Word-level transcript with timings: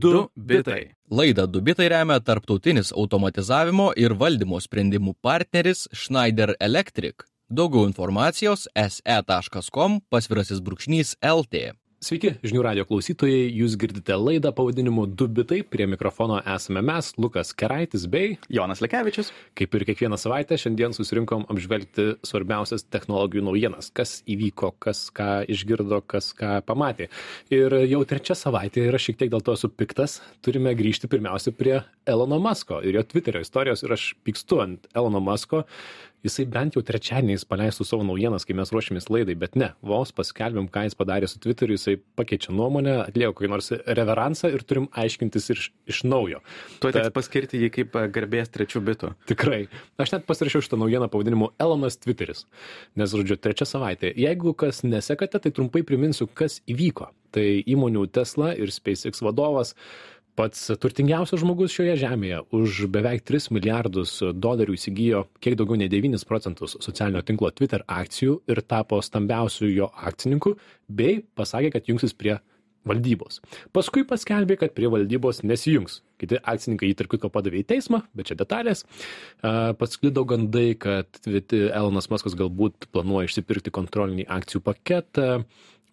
Du 0.00 0.28
bitai. 0.36 0.94
Laidą 1.10 1.46
Dubitai 1.50 1.88
remia 1.90 2.20
tarptautinis 2.20 2.92
automatizavimo 2.92 3.88
ir 3.98 4.12
valdymo 4.20 4.60
sprendimų 4.62 5.16
partneris 5.26 5.88
Schneider 5.90 6.52
Electric. 6.60 7.24
Daugiau 7.50 7.88
informacijos 7.88 8.68
se.com 8.78 9.98
pasvirasis 10.12 10.62
brūkšnys 10.62 11.16
LT. 11.24 11.72
Sveiki, 11.98 12.30
žinių 12.46 12.60
radio 12.62 12.84
klausytojai, 12.86 13.48
jūs 13.58 13.72
girdite 13.74 14.14
laidą 14.14 14.52
pavadinimu 14.54 15.08
Du 15.18 15.26
bitai, 15.34 15.64
prie 15.66 15.82
mikrofono 15.90 16.36
esame 16.46 16.78
mes, 16.86 17.08
Lukas 17.18 17.48
Keraitis 17.58 18.04
bei 18.06 18.36
Jonas 18.54 18.78
Lekevičius. 18.84 19.32
Kaip 19.58 19.74
ir 19.74 19.84
kiekvieną 19.88 20.14
savaitę, 20.14 20.54
šiandien 20.62 20.94
susirinkom 20.94 21.48
apžvelgti 21.50 22.04
svarbiausias 22.22 22.86
technologijų 22.86 23.42
naujienas, 23.48 23.90
kas 23.90 24.20
įvyko, 24.30 24.76
kas 24.78 25.08
ką 25.10 25.40
išgirdo, 25.50 25.98
kas 26.06 26.30
ką 26.38 26.60
pamatė. 26.68 27.08
Ir 27.50 27.74
jau 27.90 28.04
trečia 28.06 28.38
savaitė 28.38 28.86
ir 28.86 28.94
aš 28.94 29.08
šiek 29.08 29.18
tiek 29.24 29.34
dėl 29.34 29.42
to 29.42 29.58
esu 29.58 29.66
piktas, 29.66 30.20
turime 30.38 30.76
grįžti 30.78 31.10
pirmiausia 31.10 31.50
prie 31.50 31.80
Elono 32.06 32.38
Musko 32.38 32.78
ir 32.86 33.00
jo 33.00 33.08
Twitterio 33.10 33.42
istorijos. 33.42 33.82
Ir 33.82 33.98
aš 33.98 34.12
pykstu 34.22 34.62
ant 34.62 34.86
Elono 34.94 35.18
Musko, 35.18 35.64
jisai 36.26 36.46
bent 36.50 36.76
jau 36.76 36.82
trečiadieniais 36.84 37.44
paleistų 37.48 37.86
savo 37.86 38.04
naujienas, 38.06 38.46
kai 38.46 38.56
mes 38.58 38.72
ruošiamės 38.74 39.08
laidai, 39.12 39.36
bet 39.38 39.56
ne, 39.58 39.70
vos 39.86 40.10
paskelbėm, 40.16 40.68
ką 40.72 40.86
jis 40.88 40.96
padarė 40.98 41.28
su 41.30 41.40
Twitteriu, 41.42 41.76
jisai 41.78 41.96
pakeičia 42.18 42.54
nuomonę, 42.56 42.96
atlieka 43.04 43.34
kokį 43.36 43.50
nors 43.52 43.70
reveransą 43.86 44.50
ir 44.54 44.64
turim 44.66 44.88
aiškintis 44.98 45.50
iš, 45.54 45.68
iš 45.90 46.02
naujo. 46.08 46.42
Tuo 46.82 46.92
teks 46.94 47.12
paskirti 47.14 47.62
jį 47.62 47.70
kaip 47.74 47.96
e, 47.98 48.04
garbės 48.14 48.52
trečių 48.54 48.82
bitų. 48.90 49.12
Tikrai. 49.30 49.62
Aš 50.00 50.16
net 50.16 50.26
pasirašiau 50.28 50.64
šitą 50.64 50.80
naujieną 50.80 51.10
pavadinimu 51.12 51.52
Elonas 51.62 52.00
Twitteris. 52.02 52.46
Nes, 52.98 53.14
žodžiu, 53.14 53.38
trečia 53.40 53.68
savaitė. 53.68 54.12
Jeigu 54.18 54.54
kas 54.58 54.82
nesekate, 54.86 55.40
tai 55.44 55.54
trumpai 55.54 55.84
priminsiu, 55.86 56.28
kas 56.28 56.60
įvyko. 56.70 57.12
Tai 57.34 57.44
įmonių 57.68 58.06
Tesla 58.16 58.54
ir 58.56 58.72
SpaceX 58.72 59.20
vadovas 59.20 59.74
pats 60.38 60.68
turtingiausias 60.78 61.42
žmogus 61.42 61.74
šioje 61.74 61.96
žemėje 61.98 62.42
už 62.54 62.84
beveik 62.94 63.24
3 63.26 63.50
milijardus 63.56 64.12
dolerių 64.38 64.76
įsigijo 64.78 65.24
kiek 65.42 65.56
daugiau 65.58 65.80
nei 65.80 65.90
9 65.90 66.22
procentus 66.28 66.76
socialinio 66.78 67.24
tinklo 67.26 67.50
Twitter 67.50 67.82
akcijų 67.90 68.38
ir 68.46 68.62
tapo 68.62 69.00
stambiausiu 69.02 69.66
jo 69.72 69.90
akcininku, 70.08 70.54
bei 70.88 71.18
pasakė, 71.38 71.72
kad 71.74 71.90
jungsis 71.90 72.14
prie 72.14 72.38
valdybos. 72.88 73.40
Paskui 73.74 74.04
paskelbė, 74.08 74.56
kad 74.60 74.74
prie 74.76 74.88
valdybos 74.90 75.42
nesijungs. 75.46 76.00
Kiti 76.18 76.38
akcininkai 76.38 76.90
jį 76.90 76.98
tarp 76.98 77.12
kitko 77.12 77.30
padavė 77.34 77.62
į 77.62 77.66
teismą, 77.74 78.02
bet 78.16 78.30
čia 78.30 78.38
detalės. 78.38 78.84
Pasklido 79.42 80.24
gandai, 80.28 80.72
kad 80.80 81.20
Elonas 81.26 82.08
Maskas 82.12 82.38
galbūt 82.38 82.88
planuoja 82.94 83.28
išsipirkti 83.28 83.74
kontrolinį 83.74 84.28
akcijų 84.38 84.62
paketą 84.66 85.28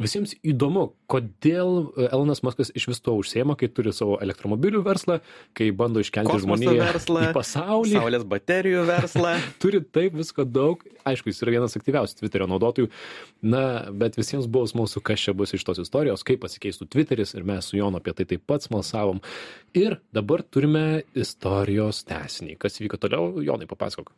visiems 0.01 0.33
įdomu 0.43 0.89
kodėl 1.11 1.91
elonas 2.09 2.41
muskas 2.43 2.71
išvis 2.75 2.99
tuo 3.03 3.15
užsiima 3.21 3.55
kai 3.59 3.69
turi 3.71 3.93
savo 3.95 4.17
elektromobilių 4.23 4.81
verslą 4.85 5.19
kai 5.55 5.69
bando 5.75 6.03
iškelti 6.03 6.41
žmoniją 6.43 6.75
verslą, 6.81 7.29
į 7.29 7.35
pasaulį. 7.37 7.95
Saulės 7.99 8.25
baterijų 8.27 8.83
verslą. 8.89 9.35
turi 9.63 9.81
taip 9.83 10.17
visko 10.19 10.45
daug. 10.47 10.83
Aišku 11.07 11.29
jis 11.31 11.41
yra 11.45 11.55
vienas 11.57 11.77
aktyviausių 11.77 12.19
tviterio 12.19 12.49
naudotojų. 12.52 12.89
Na 13.45 13.63
bet 13.93 14.19
visiems 14.19 14.49
buvo 14.52 14.67
smalsu 14.69 15.03
kas 15.05 15.21
čia 15.27 15.35
bus 15.37 15.55
iš 15.55 15.65
tos 15.67 15.81
istorijos 15.83 16.25
kaip 16.27 16.43
pasikeistų 16.43 16.89
tviteris 16.91 17.35
ir 17.37 17.47
mes 17.47 17.71
su 17.71 17.80
jonu 17.80 18.02
apie 18.02 18.15
tai 18.17 18.27
taip 18.33 18.45
pat 18.49 18.65
smalsavom. 18.65 19.23
Ir 19.77 19.99
dabar 20.15 20.43
turime 20.43 21.05
istorijos 21.15 22.03
tęsinį. 22.09 22.57
Kas 22.59 22.81
vyko 22.81 22.99
toliau? 22.99 23.35
Jonai 23.45 23.69
papasakok 23.69 24.11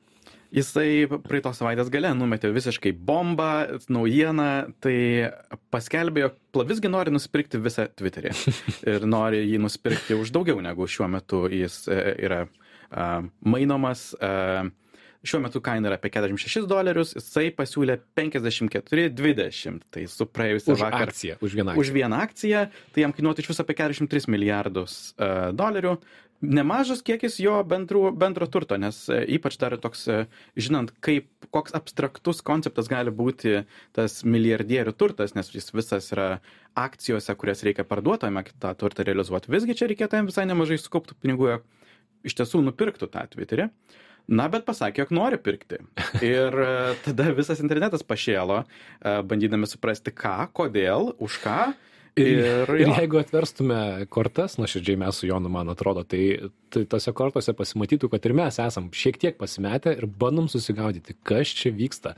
Jisai 0.53 1.07
praeitos 1.27 1.59
savaitės 1.59 1.89
gale 1.91 2.13
numetė 2.15 2.53
visiškai 2.55 2.93
bombą, 3.07 3.79
naujieną, 3.91 4.49
tai 4.83 4.97
paskelbė, 5.73 6.27
jog 6.27 6.37
Plavisgi 6.55 6.89
nori 6.89 7.11
nusipirkti 7.13 7.59
visą 7.61 7.87
Twitterį. 7.99 8.31
Ir 8.93 9.07
nori 9.09 9.43
jį 9.43 9.59
nusipirkti 9.65 10.17
už 10.17 10.31
daugiau 10.35 10.61
negu 10.63 10.87
šiuo 10.87 11.09
metu 11.11 11.45
jis 11.51 11.83
e, 11.91 11.99
yra 12.27 12.45
mainomas. 13.43 14.09
A, 14.23 14.69
Šiuo 15.25 15.41
metu 15.41 15.61
kaina 15.65 15.89
yra 15.89 15.97
apie 15.97 16.11
46 16.13 16.67
dolerius, 16.69 17.15
jisai 17.17 17.49
pasiūlė 17.55 17.97
54,20. 18.17 19.81
Tai 19.93 20.05
su 20.11 20.27
praėjusią 20.29 20.75
už 20.75 20.85
vakar. 20.85 21.09
akciją 21.09 21.39
už 21.41 21.57
vieną 21.57 21.75
Už 21.77 21.91
vieną 21.95 22.21
akciją, 22.27 22.67
tai 22.93 23.05
jam 23.05 23.15
kainuotų 23.17 23.43
iš 23.43 23.51
viso 23.53 23.65
apie 23.65 23.77
43 23.79 24.31
milijardus 24.33 24.97
uh, 25.17 25.49
dolerių. 25.57 25.97
Nemažas 26.37 26.99
kiekis 27.01 27.39
jo 27.41 27.55
bendrų, 27.65 28.11
bendro 28.13 28.45
turto, 28.45 28.77
nes 28.77 28.99
e, 29.09 29.23
ypač 29.39 29.55
dar 29.57 29.73
toks, 29.81 30.03
e, 30.05 30.17
žinant, 30.53 30.91
kaip, 31.01 31.25
koks 31.49 31.73
abstraktus 31.73 32.43
konceptas 32.45 32.85
gali 32.91 33.09
būti 33.09 33.63
tas 33.97 34.19
milijardierių 34.21 34.93
turtas, 34.93 35.33
nes 35.33 35.49
jis 35.49 35.73
visas 35.73 36.11
yra 36.13 36.27
akcijose, 36.77 37.33
kurias 37.41 37.65
reikia 37.65 37.87
parduoti, 37.89 38.29
o 38.29 38.43
tą 38.61 38.75
turtą 38.77 39.07
realizuoti. 39.07 39.49
Visgi 39.49 39.79
čia 39.79 39.89
reikėtų 39.89 40.21
jam 40.21 40.29
visai 40.29 40.45
nemažai 40.45 40.77
sukauptų 40.77 41.17
pinigų, 41.17 41.55
iš 42.21 42.37
tiesų 42.37 42.61
nupirktų 42.69 43.09
tą 43.09 43.25
Twitterį. 43.33 43.71
Na, 44.27 44.49
bet 44.51 44.65
pasakė, 44.67 45.05
jog 45.05 45.11
nori 45.15 45.37
pirkti. 45.39 45.79
Ir 46.25 46.55
e, 46.59 46.71
tada 47.05 47.29
visas 47.35 47.61
internetas 47.63 48.03
pašėlo, 48.03 48.63
e, 48.63 49.13
bandydami 49.27 49.69
suprasti, 49.69 50.11
ką, 50.11 50.49
kodėl, 50.57 51.13
už 51.23 51.39
ką. 51.45 51.59
Ir, 52.17 52.41
Ir, 52.41 52.71
ir 52.81 52.89
jeigu 52.89 53.19
atverstume 53.21 53.77
kortas, 54.09 54.55
nuoširdžiai 54.57 54.97
mes 54.97 55.19
su 55.21 55.27
Jonu, 55.29 55.51
man 55.53 55.69
atrodo, 55.69 56.01
tai, 56.01 56.49
tai 56.73 56.81
tose 56.89 57.13
kortose 57.13 57.53
pasimatytų, 57.53 58.09
kad 58.09 58.25
ir 58.25 58.33
mes 58.39 58.57
esam 58.63 58.89
šiek 58.89 59.19
tiek 59.21 59.37
pasimetę 59.37 59.93
ir 59.99 60.07
bandom 60.09 60.49
susigaudyti, 60.49 61.13
kas 61.27 61.53
čia 61.59 61.69
vyksta, 61.77 62.15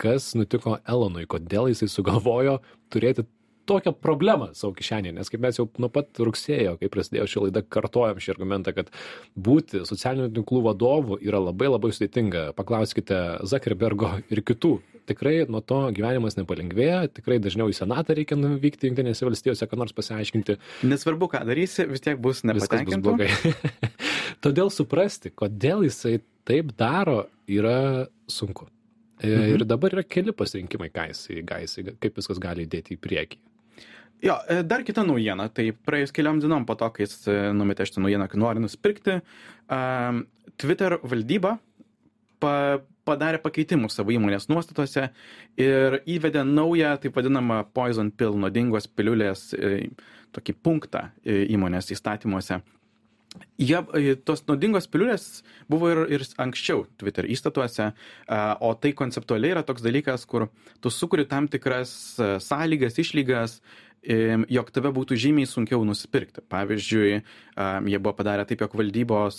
kas 0.00 0.32
nutiko 0.38 0.78
Elonui, 0.88 1.26
kodėl 1.28 1.68
jisai 1.70 1.90
sugalvojo 1.92 2.56
turėti 2.88 3.26
tokią 3.68 3.92
problemą 3.96 4.50
savo 4.56 4.74
kišenėje, 4.76 5.14
nes 5.16 5.30
kaip 5.32 5.42
mes 5.44 5.58
jau 5.58 5.66
nuo 5.82 5.90
pat 5.92 6.20
rugsėjo, 6.20 6.76
kai 6.80 6.90
prasidėjo 6.92 7.26
ši 7.30 7.42
laida, 7.46 7.62
kartojam 7.76 8.20
šį 8.22 8.34
argumentą, 8.34 8.74
kad 8.76 8.90
būti 9.36 9.84
socialinių 9.88 10.30
tinklų 10.36 10.62
vadovu 10.68 11.18
yra 11.24 11.40
labai 11.42 11.70
labai 11.72 11.92
sudėtinga. 11.96 12.50
Paklauskite 12.58 13.20
Zuckerbergo 13.48 14.16
ir 14.32 14.42
kitų. 14.46 14.76
Tikrai 15.04 15.42
nuo 15.52 15.60
to 15.60 15.82
gyvenimas 15.92 16.38
nepalengvėja, 16.38 17.10
tikrai 17.12 17.36
dažniau 17.44 17.68
į 17.68 17.74
senatą 17.76 18.14
reikia 18.16 18.38
nuvykti 18.40 18.88
Junktinėse 18.88 19.26
valstijose, 19.28 19.66
ką 19.68 19.76
nors 19.76 19.92
pasiaiškinti, 19.92 20.56
Nesvarbu, 20.88 21.28
ką 21.34 21.42
darysi, 21.44 21.84
vis 21.90 22.00
tiek 22.00 22.16
bus 22.16 22.40
viskas 22.40 22.56
bus 22.56 22.70
nepatenkintų. 22.70 23.02
blogai. 23.04 23.74
Todėl 24.44 24.72
suprasti, 24.72 25.28
kodėl 25.36 25.84
jisai 25.84 26.22
taip 26.48 26.72
daro, 26.80 27.26
yra 27.44 28.06
sunku. 28.32 28.70
E, 29.20 29.28
Mhm. 29.28 29.54
Ir 29.54 29.64
dabar 29.64 29.92
yra 29.94 30.02
keli 30.02 30.32
pasirinkimai, 30.36 30.88
ką 30.92 31.04
jisai, 31.12 31.42
ką 31.46 31.60
jisai, 31.62 31.84
kaip 32.00 32.16
viskas 32.18 32.40
gali 32.42 32.64
įdėti 32.66 32.96
į 32.96 33.00
priekį. 33.04 33.38
Jo, 34.24 34.38
e, 34.48 34.62
dar 34.64 34.80
kita 34.86 35.04
naujiena. 35.04 35.50
Tai 35.52 35.66
praėjus 35.84 36.14
keliom 36.16 36.40
dienom 36.40 36.64
po 36.64 36.78
to, 36.80 36.88
kai 36.96 37.04
jis 37.04 37.26
e, 37.28 37.36
numetė 37.52 37.84
šitą 37.88 38.00
naujieną, 38.04 38.28
kad 38.32 38.40
nori 38.40 38.62
nusipirkti, 38.64 39.20
Twitter 40.60 40.98
valdyba 41.00 41.54
pa, 42.40 42.54
padarė 43.08 43.40
pakeitimus 43.40 43.96
savo 43.96 44.12
įmonės 44.12 44.48
nuostatose 44.52 45.10
ir 45.60 45.98
įvedė 46.08 46.44
naują, 46.48 46.94
taip 47.00 47.16
vadinamą 47.16 47.62
poison 47.76 48.12
pill, 48.12 48.36
nuodingos 48.40 48.88
piliulės 48.88 49.50
e, 49.56 49.90
tokį 50.36 50.56
punktą 50.64 51.10
įmonės 51.24 51.92
įstatymuose. 51.94 52.62
Jie, 53.58 53.80
tos 54.22 54.44
naudingos 54.46 54.86
piliulės 54.90 55.42
buvo 55.70 55.88
ir, 55.90 56.00
ir 56.16 56.22
anksčiau 56.40 56.84
Twitter 57.00 57.26
įstatuose, 57.34 57.88
o 58.62 58.68
tai 58.78 58.92
konceptualiai 58.94 59.56
yra 59.56 59.64
toks 59.66 59.82
dalykas, 59.82 60.22
kur 60.30 60.46
tu 60.82 60.92
sukuri 60.94 61.26
tam 61.26 61.48
tikras 61.50 62.14
sąlygas, 62.46 63.00
išlygas, 63.02 63.56
jog 64.04 64.70
tave 64.74 64.90
būtų 64.94 65.16
žymiai 65.18 65.48
sunkiau 65.48 65.84
nusipirkti. 65.86 66.42
Pavyzdžiui, 66.52 67.22
jie 67.88 67.98
buvo 68.02 68.12
padarę 68.18 68.44
taip, 68.48 68.60
jog 68.64 68.74
valdybos 68.76 69.38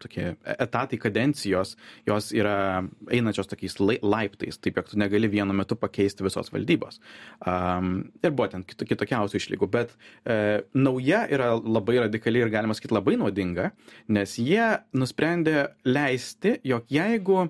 tokie 0.00 0.30
etatai 0.56 0.98
kadencijos, 1.02 1.76
jos 2.08 2.30
yra 2.36 2.82
einančios 3.12 3.50
tokiais 3.50 3.76
lai- 3.82 3.98
laiptais, 4.02 4.58
taip, 4.58 4.80
jog 4.80 4.88
tu 4.92 4.98
negali 5.00 5.28
vienu 5.30 5.52
metu 5.56 5.76
pakeisti 5.76 6.24
visos 6.26 6.50
valdybos. 6.54 7.00
Ir 7.46 8.30
buvo 8.32 8.48
ten 8.52 8.64
kito- 8.64 8.88
kitokiausių 8.88 9.40
išlygų, 9.40 9.70
bet 9.70 9.94
e, 10.24 10.62
nauja 10.74 11.26
yra 11.30 11.52
labai 11.60 11.98
radikali 12.06 12.40
ir 12.44 12.50
galima 12.52 12.74
sakyti 12.76 12.96
labai 12.96 13.16
naudinga, 13.20 13.70
nes 14.08 14.36
jie 14.40 14.78
nusprendė 14.96 15.70
leisti, 15.84 16.58
jog 16.64 16.86
jeigu 16.90 17.48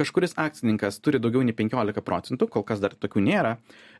kažkuris 0.00 0.36
akcininkas 0.40 0.98
turi 1.04 1.20
daugiau 1.22 1.44
nei 1.46 1.54
15 1.56 2.02
procentų, 2.06 2.48
kol 2.52 2.64
kas 2.66 2.82
dar 2.82 2.96
tokių 2.96 3.22
nėra, 3.26 3.56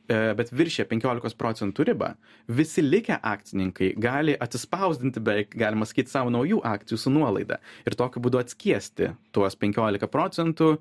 e, 0.09 0.19
bet 0.39 0.53
viršė 0.53 0.87
15 0.91 1.37
procentų 1.41 1.87
ribą, 1.91 2.15
visi 2.49 2.85
likę 2.85 3.19
akcininkai 3.33 3.93
gali 4.01 4.37
atsispausdinti 4.47 5.23
beveik, 5.25 5.57
galima 5.61 5.89
sakyti, 5.89 6.13
savo 6.13 6.33
naujų 6.35 6.63
akcijų 6.73 7.01
su 7.01 7.13
nuolaida 7.13 7.61
ir 7.87 7.99
tokiu 8.01 8.23
būdu 8.25 8.41
atskiesti 8.41 9.13
tuos 9.37 9.59
15 9.61 10.11
procentų, 10.11 10.73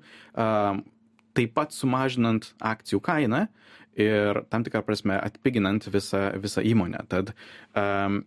taip 1.36 1.54
pat 1.54 1.74
sumažinant 1.76 2.52
akcijų 2.58 3.00
kainą 3.04 3.46
ir 4.00 4.42
tam 4.50 4.64
tikrą 4.66 4.82
prasme 4.86 5.16
atpiginant 5.20 5.86
visą, 5.92 6.30
visą 6.40 6.62
įmonę. 6.66 7.04
Tad 7.10 7.32
um, 7.74 8.22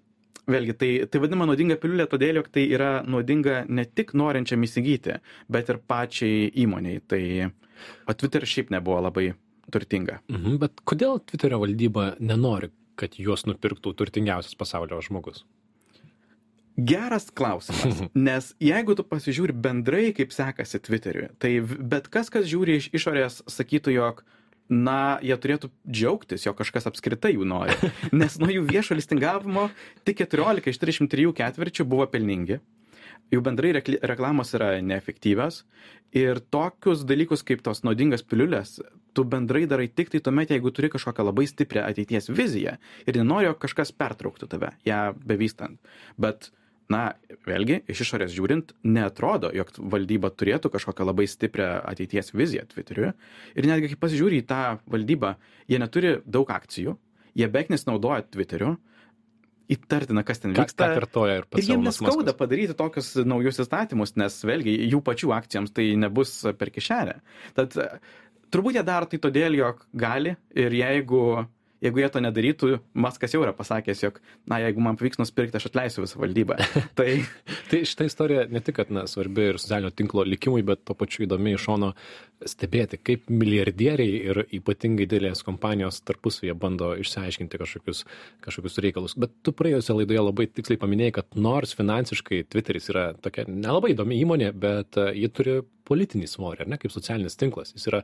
vėlgi 0.50 0.76
tai, 0.80 0.92
tai 1.10 1.22
vadinama 1.24 1.48
naudinga 1.50 1.78
piliulė 1.80 2.08
todėl, 2.12 2.42
jog 2.42 2.50
tai 2.54 2.66
yra 2.76 2.92
naudinga 3.08 3.64
ne 3.70 3.86
tik 3.86 4.14
norinčiam 4.18 4.64
įsigyti, 4.66 5.20
bet 5.52 5.72
ir 5.72 5.80
pačiai 5.88 6.50
įmoniai. 6.66 7.02
Tai, 7.08 7.24
o 8.08 8.16
Twitter 8.18 8.48
šiaip 8.50 8.74
nebuvo 8.74 9.00
labai 9.08 9.32
turtinga. 9.74 10.20
Mhm, 10.32 10.60
bet 10.62 10.84
kodėl 10.88 11.22
Twitterio 11.24 11.62
valdyba 11.64 12.14
nenori, 12.24 12.72
kad 13.00 13.18
juos 13.18 13.48
nupirktų 13.50 13.96
turtingiausias 13.98 14.58
pasaulio 14.60 15.00
žmogus? 15.04 15.44
Geras 16.74 17.28
klausimas, 17.30 18.02
nes 18.28 18.52
jeigu 18.62 18.96
tu 18.98 19.06
pasižiūri 19.06 19.54
bendrai, 19.54 20.08
kaip 20.18 20.34
sekasi 20.34 20.82
Twitteriui, 20.82 21.30
tai 21.38 21.60
bet 21.62 22.10
kas, 22.14 22.32
kas 22.34 22.48
žiūri 22.50 22.80
iš 22.80 22.90
išorės, 22.98 23.44
sakytų, 23.52 23.94
jog, 23.94 24.24
na, 24.70 25.20
jie 25.24 25.36
turėtų 25.38 25.70
džiaugtis, 25.88 26.46
jog 26.48 26.58
kažkas 26.60 26.88
apskritai 26.90 27.34
jų 27.36 27.48
nori. 27.48 27.76
Nes 28.20 28.38
nuo 28.42 28.52
jų 28.52 28.64
viešo 28.70 28.98
listingavimo 28.98 29.70
tik 30.08 30.24
14 30.24 30.72
iš 30.72 30.80
33 30.82 31.34
ketvirčių 31.40 31.88
buvo 31.90 32.08
pelningi. 32.10 32.62
Jų 33.34 33.42
bendrai 33.42 33.72
rekli- 33.74 34.00
reklamos 34.04 34.52
yra 34.54 34.76
neefektyvios 34.84 35.64
ir 36.14 36.42
tokius 36.54 37.06
dalykus 37.08 37.42
kaip 37.46 37.64
tos 37.66 37.82
naudingas 37.86 38.22
piliulės, 38.22 38.78
tu 39.18 39.24
bendrai 39.26 39.64
darai 39.70 39.88
tik 39.90 40.12
tai 40.14 40.22
tuomet, 40.22 40.52
jeigu 40.54 40.74
turi 40.76 40.92
kažkokią 40.94 41.26
labai 41.30 41.48
stiprią 41.50 41.86
ateities 41.88 42.30
viziją 42.30 42.76
ir 43.08 43.18
nenori, 43.18 43.48
jog 43.48 43.58
kažkas 43.64 43.94
pertrauktų 43.96 44.50
tave, 44.52 44.74
ją 44.86 45.14
bevystant. 45.18 45.80
Bet 46.22 46.52
na 46.92 47.14
vėlgi 47.48 47.82
iš 47.90 48.04
išorės 48.06 48.34
žiūrint 48.36 48.74
neatrodo 48.84 49.52
jog 49.56 49.72
valdyba 49.78 50.32
turėtų 50.34 50.72
kažkokią 50.74 51.08
labai 51.08 51.28
stiprią 51.30 51.70
ateities 51.90 52.34
viziją 52.36 52.66
tviteryje 52.72 53.14
ir 53.56 53.70
netgi 53.70 53.94
kai 53.94 54.00
pasižiūri 54.04 54.42
į 54.44 54.48
tą 54.50 54.64
valdybą 54.92 55.36
jie 55.72 55.80
neturi 55.80 56.18
daug 56.26 56.50
akcijų 56.52 56.98
jie 57.34 57.48
beveik 57.48 57.72
nesinaudoja 57.74 58.26
tviteriu 58.34 58.76
įtartina 59.74 60.24
kas 60.28 60.42
ten 60.44 60.52
Ką, 60.52 60.60
ką 60.60 60.68
vyksta 60.68 60.90
kartoja 60.98 61.38
ir 61.40 61.44
Ir 61.44 61.48
pats 61.50 61.70
jiem 61.70 61.80
Elonas 61.80 62.00
neskauda 62.02 62.26
Muskas. 62.26 62.40
padaryti 62.42 62.76
tokius 62.78 63.14
naujus 63.24 63.62
įstatymus, 63.64 64.16
nes 64.20 64.36
vėlgi 64.44 64.76
jų 64.92 65.00
pačių 65.06 65.34
akcijoms 65.38 65.74
tai 65.76 65.88
nebus 66.00 66.36
per 66.60 66.72
kišenę. 66.74 67.16
Tad 67.58 67.78
turbūt 68.54 68.78
jie 68.78 68.84
daro 68.86 69.10
tai 69.10 69.20
todėl, 69.24 69.56
jog 69.58 69.86
gali 69.96 70.36
ir 70.56 70.76
jeigu, 70.78 71.24
jeigu 71.84 72.04
jie 72.04 72.10
to 72.14 72.24
nedarytų, 72.24 72.72
Maskas 72.94 73.36
jau 73.36 73.44
yra 73.44 73.54
pasakęs, 73.58 74.06
jog, 74.06 74.22
na, 74.50 74.62
jeigu 74.64 74.84
man 74.84 75.00
pavyks 75.00 75.22
nusipirkti, 75.22 75.60
aš 75.60 75.70
atleisiu 75.70 76.06
visą 76.06 76.22
valdybą. 76.24 76.60
tai 77.00 77.22
Tai 77.74 77.80
šitą 77.90 78.06
istoriją 78.06 78.42
ne 78.54 78.60
tik, 78.62 78.76
kad 78.78 78.92
na, 78.94 79.08
svarbi 79.10 79.48
ir 79.50 79.58
socialinio 79.58 79.90
tinklo 79.98 80.22
likimui, 80.28 80.62
bet 80.68 80.84
to 80.86 80.94
pačiu 80.94 81.24
įdomi 81.26 81.56
iš 81.56 81.64
šono 81.66 81.88
stebėti, 82.46 83.00
kaip 83.02 83.32
milijardieriai 83.34 84.20
ir 84.30 84.40
ypatingai 84.60 85.08
didelės 85.08 85.42
kompanijos 85.48 85.98
tarpusavėje 86.06 86.54
bando 86.60 86.92
išsiaiškinti 87.02 87.62
kažkokius, 87.64 88.04
kažkokius 88.46 88.78
reikalus. 88.86 89.18
Bet 89.18 89.34
tu 89.42 89.56
praėjusią 89.58 89.96
laidoje 89.98 90.26
labai 90.28 90.46
tiksliai 90.52 90.82
paminėjai, 90.84 91.16
kad 91.18 91.40
nors 91.40 91.74
finansiškai 91.80 92.44
Twitteris 92.54 92.92
yra 92.94 93.08
tokia 93.26 93.48
nelabai 93.50 93.96
įdomi 93.96 94.22
įmonė, 94.22 94.52
bet 94.54 95.02
e, 95.02 95.10
ji 95.24 95.32
turi 95.34 95.58
politinį 95.88 96.28
svorį, 96.30 96.64
ar 96.64 96.72
ne, 96.74 96.80
kaip 96.82 96.94
socialinis 96.94 97.38
tinklas. 97.40 97.74
Jis 97.76 97.88
yra 97.92 98.02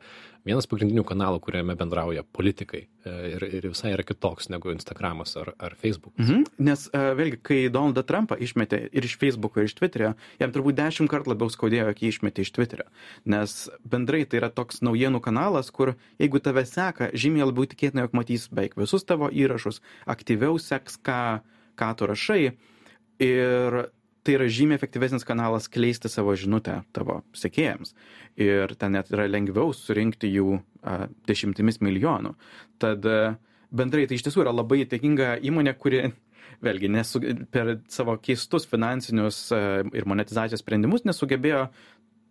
vienas 0.48 0.68
pagrindinių 0.70 1.04
kanalų, 1.08 1.42
kuriame 1.44 1.76
bendrauja 1.80 2.26
politikai 2.36 2.81
e, 2.86 3.14
ir, 3.34 3.46
ir 3.60 3.68
visai 3.70 3.94
yra 3.96 4.06
kitoks 4.08 4.50
negu 4.54 4.74
Instagramas 4.74 5.36
ar, 5.40 5.54
ar 5.60 5.76
Facebook. 5.80 6.16
Mhm. 6.20 6.46
Nes 6.70 6.88
uh, 6.92 7.12
vėlgi, 7.18 7.40
kai 7.46 7.60
Donaldą 7.74 8.04
Trumpą 8.08 8.38
išmetė 8.40 8.81
ir 8.92 9.08
iš 9.08 9.16
Facebook'o, 9.22 9.62
ir 9.64 9.70
iš 9.70 9.78
Twitterio, 9.80 10.14
jam 10.42 10.56
turbūt 10.56 10.80
dešimt 10.80 11.12
kartų 11.12 11.34
labiau 11.34 11.52
skaudėjo, 11.54 11.94
jį 11.96 12.14
išmetė 12.14 12.46
iš 12.46 12.54
Twitterio. 12.56 12.88
Nes 13.30 13.56
bendrai 13.88 14.25
tai 14.30 14.42
yra 14.42 14.52
toks 14.54 14.84
naujienų 14.86 15.24
kanalas, 15.25 15.72
kur 15.75 15.96
jeigu 16.22 16.42
tave 16.44 16.66
seka, 16.68 17.12
žymiai 17.14 17.48
labiau 17.48 17.70
tikėtina, 17.70 18.08
jog 18.08 18.18
matys 18.18 18.50
beveik 18.52 18.75
visus 18.80 19.08
tavo 19.08 19.32
įrašus, 19.32 19.82
aktyviau 20.10 20.60
seks, 20.62 21.00
ką, 21.04 21.22
ką 21.80 21.94
tu 22.00 22.10
rašai. 22.10 22.44
Ir 23.20 23.80
tai 24.30 24.36
yra 24.38 24.46
žymiai 24.46 24.78
efektyvesnis 24.78 25.26
kanalas 25.26 25.66
kleisti 25.74 26.10
savo 26.12 26.36
žinutę 26.38 26.84
tavo 26.94 27.24
sekėjams. 27.34 27.96
Ir 28.38 28.76
ten 28.78 28.94
net 28.94 29.10
yra 29.10 29.26
lengviau 29.26 29.74
surinkti 29.74 30.30
jų 30.30 30.60
a, 30.86 31.08
dešimtimis 31.26 31.81
milijonų. 31.81 32.36
Tad 32.78 33.08
a, 33.10 33.16
bendrai 33.74 34.06
tai 34.06 34.20
iš 34.20 34.28
tiesų 34.28 34.44
yra 34.44 34.54
labai 34.54 34.84
įtakinga 34.84 35.40
įmonė, 35.50 35.74
kuri 35.81 36.04
vėlgi 36.62 36.92
nesu, 36.94 37.24
per 37.50 37.80
savo 37.90 38.20
keistus 38.22 38.70
finansinius 38.70 39.48
a, 39.50 39.64
ir 39.98 40.06
monetizacijos 40.06 40.62
sprendimus 40.62 41.08
nesugebėjo 41.10 41.66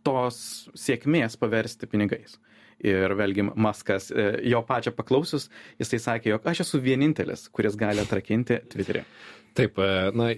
tos 0.07 0.39
sėkmės 0.79 1.35
paversti 1.41 1.91
pinigais. 1.91 2.39
Ir 2.87 3.11
vėlgi 3.19 3.49
Maskas, 3.59 4.13
e, 4.15 4.29
jo 4.47 4.61
pačią 4.67 4.93
paklausius, 4.95 5.49
jisai 5.81 5.99
sakė, 6.03 6.31
jog 6.37 6.45
aš 6.47 6.63
esu 6.63 6.79
vienintelis, 6.83 7.49
kuris 7.51 7.75
gali 7.79 8.05
atrakinti 8.05 8.61
Twitterį. 8.71 9.03
Taip, 9.59 9.81
e, 9.83 10.11
na, 10.15 10.29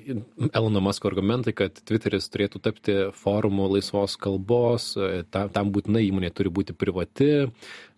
Elono 0.57 0.81
Masko 0.81 1.11
argumentai, 1.11 1.53
kad 1.53 1.77
Twitteris 1.85 2.31
turėtų 2.33 2.63
tapti 2.65 2.95
forumu 3.13 3.67
laisvos 3.69 4.15
kalbos, 4.17 4.95
e, 4.97 5.27
tam, 5.29 5.51
tam 5.53 5.73
būtinai 5.75 6.07
įmonė 6.07 6.31
turi 6.33 6.53
būti 6.57 6.73
privati, 6.73 7.29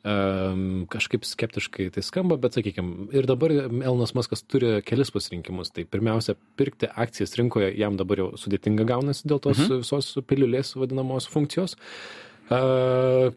um, 0.02 0.64
kažkaip 0.90 1.22
skeptiškai 1.28 1.86
tai 1.94 2.02
skamba, 2.02 2.40
bet 2.42 2.58
sakykime, 2.58 3.12
ir 3.14 3.30
dabar 3.30 3.54
Elonas 3.54 4.16
Maskas 4.18 4.42
turi 4.42 4.80
kelis 4.82 5.14
pasirinkimus. 5.14 5.70
Tai 5.70 5.86
pirmiausia, 5.86 6.34
pirkti 6.58 6.90
akcijas 6.90 7.38
rinkoje 7.38 7.70
jam 7.78 8.00
dabar 8.00 8.24
jau 8.24 8.28
sudėtinga 8.42 8.90
gaunasi 8.90 9.30
dėl 9.30 9.38
tos 9.46 9.62
mhm. 9.62 9.86
visos 9.86 10.10
piliulės 10.26 10.74
vadinamos 10.74 11.30
funkcijos. 11.30 11.78
Uh, 11.78 12.31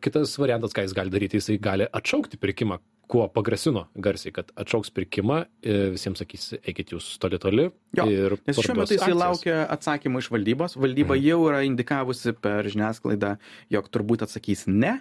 kitas 0.03 0.33
variantas, 0.41 0.73
ką 0.75 0.85
jis 0.85 0.93
gali 0.97 1.13
daryti, 1.13 1.39
jisai 1.39 1.57
gali 1.61 1.87
atšaukti 1.95 2.39
pirkimą, 2.41 2.79
kuo 3.11 3.27
pagrasino 3.29 3.85
garsiai, 4.01 4.33
kad 4.33 4.49
atšauks 4.57 4.89
pirkimą, 4.95 5.43
e, 5.61 5.75
visiems 5.93 6.21
sakys, 6.23 6.47
eikit 6.65 6.95
jūs 6.95 7.11
toli 7.21 7.37
toli. 7.41 7.67
Jo, 7.97 8.07
ir 8.09 8.37
Nes 8.47 8.57
šiuo 8.57 8.77
metu 8.79 8.95
jisai 8.95 9.11
akcijas. 9.11 9.19
laukia 9.21 9.57
atsakymų 9.75 10.23
iš 10.23 10.29
valdybos. 10.33 10.77
Valdyba 10.81 11.17
jau 11.19 11.41
yra 11.49 11.61
indikavusi 11.67 12.33
per 12.33 12.65
žiniasklaidą, 12.71 13.35
jog 13.69 13.91
turbūt 13.93 14.25
atsakys 14.25 14.65
ne. 14.67 14.97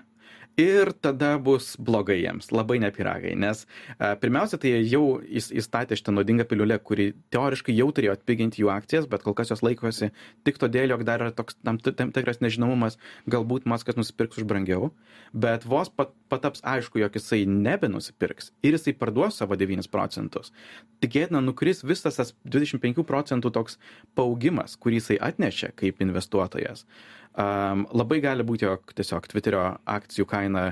Ir 0.55 0.93
tada 1.03 1.33
bus 1.43 1.73
blogai 1.83 2.21
jiems, 2.21 2.53
labai 2.55 2.77
nepiragai, 2.79 3.33
nes 3.35 3.65
a, 3.99 4.12
pirmiausia, 4.15 4.55
tai 4.62 4.71
jie 4.71 4.83
jau 4.93 5.17
įs- 5.27 5.51
įstatė 5.51 5.97
šitą 5.99 6.12
nuodingą 6.15 6.45
piliulę, 6.47 6.77
kuri 6.79 7.09
teoriškai 7.35 7.75
jau 7.75 7.89
turėjo 7.91 8.12
atpiginti 8.15 8.62
jų 8.62 8.71
akcijas, 8.71 9.09
bet 9.11 9.25
kol 9.27 9.35
kas 9.35 9.51
jos 9.51 9.65
laikosi 9.67 10.12
tik 10.47 10.61
todėl, 10.62 10.95
jog 10.95 11.03
dar 11.09 11.25
yra 11.25 11.33
toks 11.35 11.59
tam, 11.59 11.81
tam 11.83 12.12
tikras 12.15 12.39
nežinomumas, 12.39 13.01
galbūt 13.27 13.67
Maskas 13.67 13.99
nusipirks 13.99 14.39
už 14.39 14.47
brangiau, 14.47 14.93
bet 15.35 15.67
vos 15.67 15.91
pat, 15.91 16.15
pataps 16.31 16.62
aišku, 16.62 17.03
jog 17.03 17.19
jisai 17.19 17.43
nebenusipirks 17.51 18.53
ir 18.62 18.79
jisai 18.79 18.95
parduos 18.95 19.41
savo 19.43 19.59
9 19.59 19.91
procentus. 19.91 20.55
Tikėtina, 21.03 21.43
nukris 21.43 21.83
visas 21.83 22.23
tas 22.23 22.31
25 22.47 23.03
procentų 23.03 23.51
toks 23.59 23.81
paaugimas, 24.15 24.79
kurį 24.79 25.03
jisai 25.03 25.19
atnešė 25.33 25.75
kaip 25.83 25.99
investuotojas. 26.06 26.87
Um, 27.34 27.86
labai 27.90 28.20
gali 28.22 28.46
būti, 28.46 28.69
jog 28.69 28.92
tiesiog 28.94 29.26
Twitterio 29.26 29.64
akcijų 29.90 30.26
kaina 30.31 30.69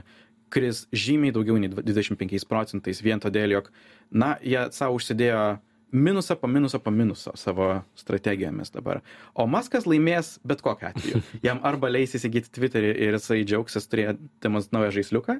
kris 0.53 0.85
žymiai 0.95 1.35
daugiau 1.35 1.57
nei 1.59 1.73
25 1.73 2.47
procentais 2.47 3.01
vien 3.03 3.21
todėl, 3.23 3.57
jog, 3.57 3.71
na, 4.13 4.37
jie 4.45 4.69
savo 4.77 4.99
užsidėjo 4.99 5.43
minusą 5.93 6.37
po 6.37 6.49
minuso 6.49 6.79
po 6.79 6.91
minuso 6.91 7.33
savo 7.37 7.83
strategijomis 7.95 8.73
dabar. 8.73 9.03
O 9.35 9.47
Maskas 9.47 9.85
laimės 9.91 10.39
bet 10.45 10.63
kokiu 10.65 10.89
atveju. 10.89 11.21
Jam 11.47 11.61
arba 11.69 11.91
leis 11.93 12.17
įsigyti 12.17 12.53
Twitterį 12.53 12.95
ir 12.95 13.19
jisai 13.19 13.43
džiaugsis 13.45 13.89
turėdamas 13.93 14.71
naują 14.73 14.95
žaisliuką, 14.97 15.39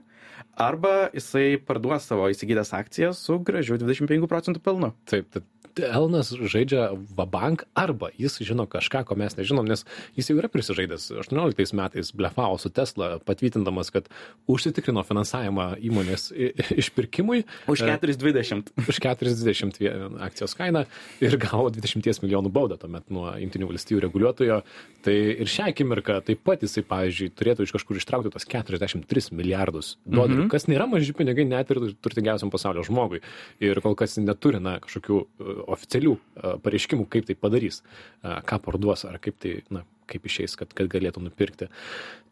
arba 0.61 0.95
jisai 1.15 1.57
parduos 1.57 2.09
savo 2.09 2.29
įsigytas 2.33 2.75
akcijas 2.77 3.23
su 3.25 3.39
gražiu 3.41 3.81
25 3.81 4.29
procentų 4.29 4.65
pelnu. 4.65 4.93
Taip, 5.09 5.31
tad 5.33 5.49
Elnas 5.81 6.33
žaidžia 6.37 6.91
Vabank 7.17 7.65
arba 7.75 8.11
jis 8.19 8.39
žino 8.45 8.67
kažką, 8.67 9.05
ko 9.09 9.15
mes 9.17 9.37
nežinom, 9.39 9.65
nes 9.69 9.85
jis 10.17 10.29
jau 10.31 10.37
yra 10.39 10.49
prisižaidęs. 10.53 11.11
18 11.23 11.73
metais 11.79 12.13
blefavo 12.13 12.59
su 12.59 12.69
Tesla, 12.71 13.19
patvirtindamas, 13.25 13.91
kad 13.95 14.09
užsitikrino 14.51 15.03
finansavimą 15.07 15.77
įmonės 15.81 16.29
išpirkimui 16.77 17.45
Už 17.69 17.83
E, 17.83 17.99
4,20. 17.99 18.73
už 18.89 18.97
40 19.01 19.79
vie- 19.81 19.93
akcijos 20.21 20.55
kainą 20.55 20.85
ir 21.21 21.37
gavo 21.39 21.71
20 21.71 22.23
milijonų 22.23 22.51
baudą 22.53 22.77
tuomet 22.79 23.09
nuo 23.11 23.31
Junktinių 23.39 23.69
valstybių 23.73 24.01
reguliuotojo. 24.07 24.63
Tai 25.03 25.15
ir 25.15 25.47
šią 25.51 25.71
akimirką 25.73 26.21
taip 26.25 26.43
pat 26.45 26.63
jisai, 26.63 26.83
pavyzdžiui, 26.87 27.33
turėtų 27.35 27.65
iš 27.67 27.73
kažkur 27.75 27.97
ištraukti 27.99 28.31
tos 28.33 28.45
43 28.47 29.33
milijardus 29.33 29.97
dolerių, 30.07 30.45
Mhm. 30.47 30.49
kas 30.53 30.67
nėra 30.67 30.87
maži 30.89 31.13
pinigai 31.13 31.47
net 31.47 31.71
ir 31.71 31.77
turtingiausiam 32.03 32.51
pasaulio 32.51 32.83
žmogui. 32.85 33.21
Ir 33.61 33.81
kol 33.81 33.95
kas 33.95 34.17
neturi 34.19 34.61
na, 34.61 34.79
kažkokių 34.81 35.21
e, 35.23 35.62
oficialių 35.71 36.15
e, 36.17 36.55
pareiškimų, 36.65 37.07
kaip 37.13 37.29
tai 37.29 37.37
padarys, 37.39 37.83
e, 38.23 38.37
ką 38.49 38.59
parduos 38.65 39.07
ar 39.09 39.19
kaip 39.23 39.39
tai, 39.43 39.59
na, 39.73 39.85
kaip 40.11 40.27
išeis, 40.29 40.57
kad, 40.59 40.73
kad 40.77 40.91
galėtų 40.93 41.25
nupirkti. 41.25 41.69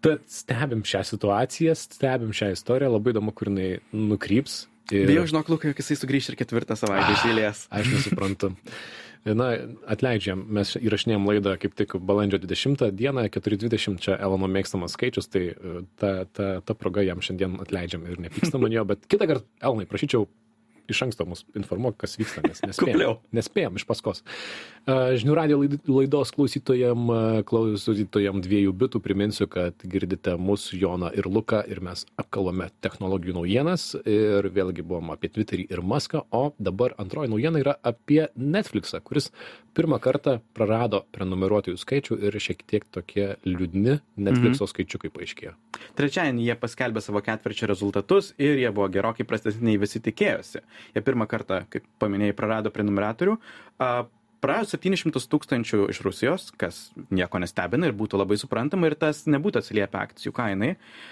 Tad 0.05 0.25
stebim 0.33 0.83
šią 0.87 1.05
situaciją, 1.13 1.77
stebim 1.79 2.35
šią 2.37 2.53
istoriją, 2.57 2.93
labai 2.97 3.15
įdomu, 3.15 3.35
kur 3.37 3.53
jinai 3.53 3.71
nukryps. 3.93 4.65
Ir... 4.91 5.07
Bijau, 5.07 5.29
žinok, 5.31 5.53
Lukai, 5.53 5.71
jog 5.71 5.83
jisai 5.83 5.99
sugrįš 6.01 6.33
ir 6.33 6.41
ketvirtą 6.41 6.75
savaitę 6.79 7.15
iš 7.15 7.29
eilės. 7.31 7.69
Aš 7.71 7.93
nesuprantu. 7.95 8.55
Na, 9.21 9.51
atleidžiam, 9.93 10.41
mes 10.57 10.71
įrašinėjom 10.81 11.27
laidą 11.29 11.53
kaip 11.61 11.75
tik 11.77 11.93
balandžio 12.09 12.39
20 12.41 12.87
dieną, 12.97 13.27
4.20 13.29 14.01
čia 14.01 14.15
Elono 14.17 14.49
mėgstamas 14.49 14.95
skaičius, 14.97 15.29
tai 15.29 15.43
e, 15.53 15.83
ta, 16.01 16.13
ta, 16.25 16.47
ta 16.65 16.77
proga 16.79 17.05
jam 17.05 17.21
šiandien 17.21 17.59
atleidžiam 17.61 18.07
ir 18.09 18.17
nepyksta 18.25 18.57
man 18.63 18.73
jo, 18.77 18.87
bet 18.89 19.05
kitą 19.13 19.29
kartą, 19.29 19.45
Elonai, 19.61 19.85
prašyčiau 19.91 20.25
iš 20.91 21.03
anksto 21.07 21.27
mus 21.27 21.45
informuok, 21.57 21.97
kas 22.03 22.17
vyksta, 22.21 22.43
nes 22.47 22.61
nespėjom. 22.67 23.19
Nespėjom 23.37 23.77
iš 23.81 23.87
paskos. 23.89 24.23
Žinių 24.87 25.35
radio 25.37 25.59
laid- 25.61 25.81
laidos 25.87 26.33
klausytojam, 26.35 27.07
klausytojam 27.47 28.41
dviejų 28.43 28.73
bitų 28.81 29.01
priminsiu, 29.05 29.47
kad 29.51 29.75
girdite 29.85 30.37
mus, 30.41 30.71
Joną 30.73 31.11
ir 31.17 31.25
Luką, 31.31 31.63
ir 31.69 31.81
mes 31.85 32.07
apkalbame 32.21 32.71
technologijų 32.83 33.35
naujienas, 33.39 33.95
ir 34.09 34.49
vėlgi 34.51 34.83
buvom 34.87 35.11
apie 35.15 35.29
Twitterį 35.29 35.67
ir 35.71 35.83
Muską, 35.83 36.25
o 36.33 36.53
dabar 36.59 36.95
antroji 36.99 37.31
naujiena 37.31 37.61
yra 37.63 37.77
apie 37.85 38.29
Netflixą, 38.37 39.01
kuris 39.05 39.31
pirmą 39.75 40.01
kartą 40.03 40.41
prarado 40.55 41.05
prenumeruotojų 41.15 41.79
skaičių 41.79 42.17
ir 42.27 42.33
šiek 42.43 42.65
tiek 42.67 42.85
tokie 42.91 43.37
liūdni 43.47 44.01
Netflixo 44.19 44.65
Mhm. 44.67 44.73
skaičiukai 44.73 45.11
paaiškėjo. 45.15 45.53
Trečiadienį 45.97 46.45
jie 46.49 46.57
paskelbė 46.59 47.01
savo 47.03 47.21
ketvirčio 47.23 47.69
rezultatus 47.71 48.33
ir 48.39 48.57
jie 48.59 48.71
buvo 48.73 48.89
gerokai 48.89 49.25
prastesni 49.27 49.63
nei 49.71 49.77
visi 49.79 50.01
tikėjosi. 50.01 50.61
Jie 50.95 51.05
pirmą 51.05 51.29
kartą, 51.31 51.65
kaip 51.73 51.87
paminėjai, 52.03 52.37
prarado 52.37 52.73
prenumeratorių. 52.75 53.39
a, 53.79 53.93
Prarado 54.41 54.71
700 54.73 55.27
tūkstančių 55.29 55.83
iš 55.93 55.99
Rusijos, 56.01 56.47
kas 56.57 56.77
nieko 57.13 57.37
nestebina 57.43 57.91
ir 57.91 57.93
būtų 57.97 58.17
labai 58.23 58.39
suprantama 58.41 58.89
ir 58.89 58.95
tas 58.97 59.27
nebūtų 59.29 59.61
atsiliepę 59.61 59.99
akcijų 60.01 60.33
kainai. 60.33 60.71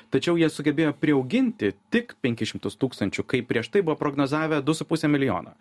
Tačiau 0.09 0.39
jie 0.41 0.49
sugebėjo 0.49 0.95
priauginti 0.97 1.75
tik 1.93 2.15
500 2.25 2.73
tūkstančių, 2.81 3.27
kai 3.29 3.43
prieš 3.45 3.69
tai 3.75 3.83
buvo 3.85 3.99
prognozavę 4.01 4.63
2,5 4.65 5.13
milijono. 5.13 5.53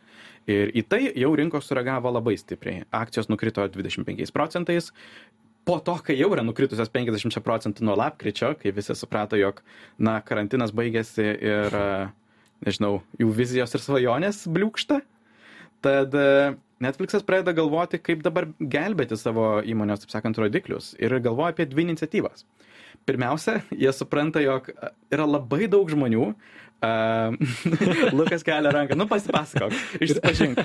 Ir 0.47 0.71
į 0.79 0.85
tai 0.87 1.01
jau 1.09 1.33
rinkos 1.35 1.67
sureagavo 1.67 2.13
labai 2.15 2.37
stipriai. 2.39 2.85
Akcijos 2.95 3.27
nukrito 3.27 3.67
25 3.67 4.31
procentais, 4.31 4.93
po 5.67 5.81
to, 5.83 5.97
kai 6.07 6.15
jau 6.15 6.31
yra 6.31 6.47
nukritusios 6.47 6.87
50 6.93 7.43
procentų 7.43 7.83
nuo 7.83 7.97
lapkričio, 7.99 8.53
kai 8.61 8.71
visi 8.71 8.95
suprato, 8.95 9.35
jog, 9.35 9.59
na, 9.99 10.21
karantinas 10.23 10.71
baigėsi 10.71 11.27
ir, 11.35 11.75
a, 11.75 12.07
nežinau, 12.65 13.01
jų 13.21 13.33
vizijos 13.35 13.75
ir 13.75 13.83
svajonės 13.83 14.45
bliūkšta, 14.49 15.01
tad 15.85 16.17
a, 16.17 16.55
Netflixas 16.77 17.23
pradeda 17.25 17.55
galvoti, 17.57 17.97
kaip 17.97 18.21
dabar 18.21 18.45
gelbėti 18.61 19.17
savo 19.17 19.63
įmonės, 19.65 20.03
taip 20.03 20.11
sakant, 20.13 20.37
rodiklius 20.37 20.91
ir 21.01 21.15
galvoja 21.25 21.55
apie 21.55 21.65
dvi 21.65 21.87
iniciatyvas. 21.87 22.45
Pirmiausia, 23.09 23.61
jie 23.73 23.89
supranta, 23.95 24.43
jog 24.43 24.69
a, 24.75 24.91
yra 25.13 25.25
labai 25.25 25.65
daug 25.71 25.89
žmonių. 25.89 26.31
Uh, 26.77 27.34
Lukas 28.17 28.43
kelia 28.46 28.69
ranką, 28.69 28.93
nu 28.93 29.07
pasipasakok, 29.10 29.74
išsipažink. 29.98 30.60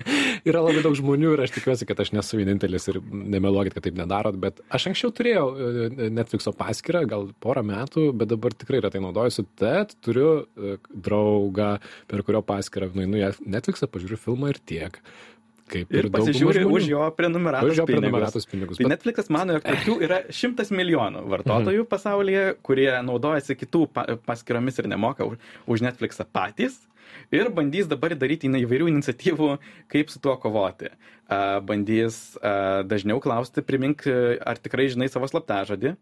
Yra 0.48 0.62
labai 0.64 0.80
daug 0.80 0.96
žmonių 0.96 1.34
ir 1.34 1.42
aš 1.44 1.52
tikiuosi, 1.58 1.84
kad 1.88 2.00
aš 2.00 2.14
nesu 2.16 2.38
vienintelis 2.40 2.88
ir 2.88 3.00
nemeluokit, 3.04 3.76
kad 3.76 3.84
taip 3.84 3.98
nedarot, 4.00 4.38
bet 4.40 4.62
aš 4.72 4.88
anksčiau 4.88 5.12
turėjau 5.12 5.44
e, 5.52 6.08
Netflixo 6.16 6.54
paskyrą, 6.56 7.04
gal 7.10 7.28
porą 7.44 7.66
metų, 7.68 8.06
bet 8.16 8.32
dabar 8.32 8.56
tikrai 8.56 8.80
retai 8.86 9.02
naudojuosi, 9.04 9.44
tad 9.60 9.92
turiu 10.04 10.30
e, 10.40 10.78
draugą, 10.88 11.74
per 12.08 12.24
kurio 12.24 12.40
paskyrą 12.48 12.88
nueinu 12.96 13.20
į 13.20 13.34
Netflixą, 13.44 13.90
pažiūriu 13.92 14.16
filmą 14.24 14.54
ir 14.54 14.62
tiek. 14.64 15.02
Kaip 15.68 15.92
Ir 15.92 16.08
dauguma 16.08 16.24
pasižiūri 16.24 16.64
už 16.66 16.88
jo 16.88 17.02
prenumeratos 17.16 17.70
Už 17.74 17.80
jo 17.82 17.86
pinigus. 17.86 18.02
prenumeratos 18.08 18.46
pinigus. 18.48 18.76
Tai 18.80 18.84
Bet- 18.88 18.92
Netflixas 18.96 19.28
mano, 19.30 19.58
jog 19.58 19.66
tokių 19.68 19.96
yra 20.06 20.18
šimtas 20.32 20.70
milijonų 20.72 21.24
vartotojų 21.28 21.84
pasaulyje, 21.90 22.44
kurie 22.64 22.90
naudojasi 23.04 23.56
kitų 23.60 23.82
pa 23.92 24.06
paskiromis 24.26 24.78
ir 24.80 24.88
nemoka 24.88 25.26
už, 25.28 25.36
Netflixą 25.84 26.24
patys. 26.32 26.78
Ir 27.32 27.48
bandys 27.52 27.88
dabar 27.88 28.12
daryti 28.16 28.48
įvairių 28.48 28.88
iniciatyvų, 28.92 29.46
kaip 29.88 30.10
su 30.12 30.20
tuo 30.20 30.34
kovoti. 30.40 30.90
Bandys 31.64 32.36
dažniau 32.88 33.20
klausti, 33.20 33.60
primink, 33.64 34.04
ar 34.08 34.56
tikrai 34.60 34.88
žinai 34.92 35.08
savo 35.12 35.28
slaptažodį, 35.28 35.94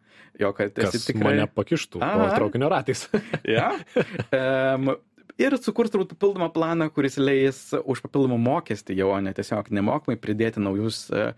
jo 0.42 0.52
kad 0.54 0.74
Kas 0.74 0.94
esi 0.94 1.12
tikrai... 1.12 1.36
mane 1.38 1.46
pakištų 1.50 2.02
Aha. 2.02 2.30
traukinio 2.36 2.70
ratais. 2.70 3.06
Ja. 3.46 3.72
Um, 4.36 4.96
ir 5.40 5.56
sukurs 5.60 5.92
turbūt 5.92 6.14
papildomą 6.14 6.48
planą, 6.54 6.88
kuris 6.94 7.18
leis 7.20 7.60
už 7.84 8.02
papildomą 8.04 8.38
mokestį 8.40 8.98
jau, 9.00 9.12
o 9.14 9.20
ne 9.22 9.34
tiesiog 9.36 9.70
nemokamai 9.74 10.18
pridėti 10.20 10.62
naujus 10.62 11.06
uh, 11.12 11.32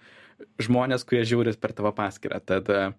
žmonės, 0.63 1.07
kurie 1.09 1.25
žiūri 1.29 1.57
per 1.61 1.75
tavo 1.77 1.93
paskirtą. 1.97 2.41
Tad 2.53 2.73
uh, 2.73 2.97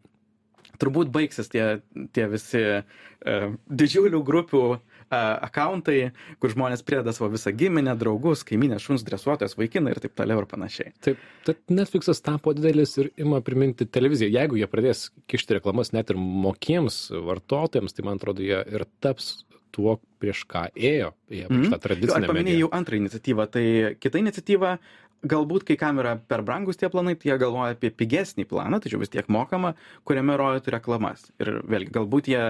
turbūt 0.79 1.12
baigsis 1.13 1.51
tie, 1.51 1.79
tie 2.15 2.27
visi 2.32 2.63
uh, 2.79 3.50
didžiulių 3.68 4.22
grupių 4.27 4.63
uh, 4.75 4.82
akauntai, 5.10 6.12
kur 6.41 6.53
žmonės 6.53 6.84
prideda 6.86 7.13
savo 7.15 7.32
visą 7.34 7.53
giminę, 7.56 7.96
draugus, 8.00 8.44
kaiminę, 8.48 8.79
šuns, 8.84 9.03
dresuotojas, 9.08 9.58
vaikiną 9.60 9.94
ir 9.94 10.01
taip 10.03 10.15
toliau 10.20 10.44
ir 10.44 10.50
panašiai. 10.51 10.94
Taip, 11.06 11.22
tad 11.48 11.62
Netflixas 11.72 12.22
tapo 12.25 12.53
didelis 12.58 12.98
ir 13.01 13.12
ima 13.18 13.41
priminti 13.46 13.88
televiziją. 13.89 14.32
Jeigu 14.36 14.60
jie 14.60 14.70
pradės 14.70 15.10
kišti 15.32 15.60
reklamas 15.60 15.94
net 15.96 16.13
ir 16.13 16.20
mokiems 16.20 17.08
vartotojams, 17.27 17.96
tai 17.96 18.08
man 18.08 18.20
atrodo, 18.22 18.46
jie 18.46 18.62
ir 18.68 18.86
taps 19.03 19.39
tuo, 19.71 19.99
prieš 20.19 20.45
ką 20.49 20.69
ėjo, 20.75 21.13
jie 21.29 21.45
prieš 21.47 21.67
Mhm. 21.67 21.73
tą 21.73 21.79
tradicinę 21.79 22.25
Aš 22.25 22.31
paminėjau 22.31 22.71
antrą 22.71 22.97
iniciatyvą, 22.99 23.51
tai 23.51 23.95
kita 23.99 24.19
iniciatyva, 24.19 24.79
galbūt 25.25 25.65
kai 25.67 25.75
kam 25.75 25.99
yra 25.99 26.15
per 26.15 26.41
brangus 26.47 26.77
tie 26.79 26.88
planai, 26.89 27.15
tai 27.19 27.31
jie 27.31 27.38
galvoja 27.41 27.75
apie 27.75 27.89
pigesnį 27.91 28.45
planą, 28.47 28.79
tačiau 28.79 29.01
vis 29.01 29.11
tiek 29.11 29.27
mokama, 29.27 29.73
kuriame 30.07 30.38
rodytų 30.39 30.71
reklamas. 30.77 31.25
Ir 31.43 31.61
vėlgi, 31.67 31.91
galbūt 31.91 32.29
jie 32.31 32.43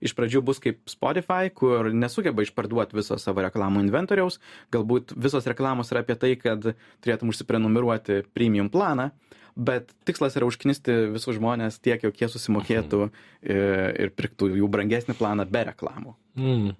iš 0.00 0.14
pradžių 0.14 0.42
bus 0.46 0.62
kaip 0.62 0.78
Spotify, 0.86 1.50
kur 1.50 1.90
nesugeba 1.90 2.42
išparduoti 2.46 2.94
viso 2.94 3.18
savo 3.18 3.42
reklamų 3.42 3.82
inventoriaus, 3.82 4.38
galbūt 4.70 5.16
visos 5.16 5.46
reklamos 5.50 5.90
yra 5.90 6.04
apie 6.06 6.14
tai, 6.14 6.36
kad 6.36 6.74
turėtum 7.02 7.34
užsiprenumeruoti 7.34 8.22
premium 8.34 8.70
planą. 8.70 9.10
Bet 9.54 9.92
tikslas 10.06 10.34
yra 10.34 10.46
užknisti 10.46 11.12
visus 11.14 11.36
žmonės 11.36 11.78
tiek, 11.78 12.02
jog 12.02 12.14
jie 12.18 12.26
susimokėtų 12.26 13.10
ir, 13.42 13.58
ir 14.02 14.10
pirktų 14.10 14.50
jų 14.58 14.66
brangesnį 14.70 15.14
planą 15.14 15.46
be 15.46 15.62
reklamų. 15.70 16.14
Mm. 16.36 16.74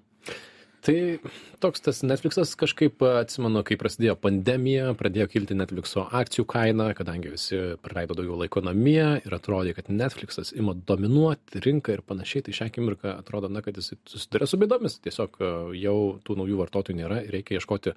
Tai 0.85 1.17
toks 1.63 1.81
tas 1.81 2.03
Netflixas 2.05 2.51
kažkaip 2.61 3.01
atsimenu, 3.01 3.63
kai 3.65 3.73
prasidėjo 3.81 4.13
pandemija, 4.21 4.91
pradėjo 4.93 5.25
kilti 5.31 5.55
Netflixo 5.57 6.03
akcijų 6.13 6.45
kaina, 6.45 6.91
kadangi 6.93 7.31
visi 7.33 7.57
praleido 7.81 8.13
daugiau 8.13 8.37
laiko 8.37 8.61
namie 8.61 9.01
ir 9.25 9.33
atrodė, 9.33 9.73
kad 9.73 9.89
Netflixas 9.89 10.53
ima 10.53 10.75
dominuoti 10.77 11.63
rinką 11.65 11.95
ir 11.95 12.05
panašiai, 12.05 12.45
tai 12.45 12.53
šią 12.59 12.69
akimirką 12.69 13.15
atrodo, 13.15 13.49
na, 13.49 13.65
kad 13.65 13.81
jis 13.81 13.95
susiduria 14.05 14.45
su 14.45 14.61
bėdomis, 14.61 14.99
tiesiog 15.01 15.41
jau 15.81 15.97
tų 16.21 16.37
naujų 16.43 16.61
vartotojų 16.61 16.99
nėra 17.01 17.23
ir 17.25 17.33
reikia 17.39 17.57
ieškoti 17.57 17.95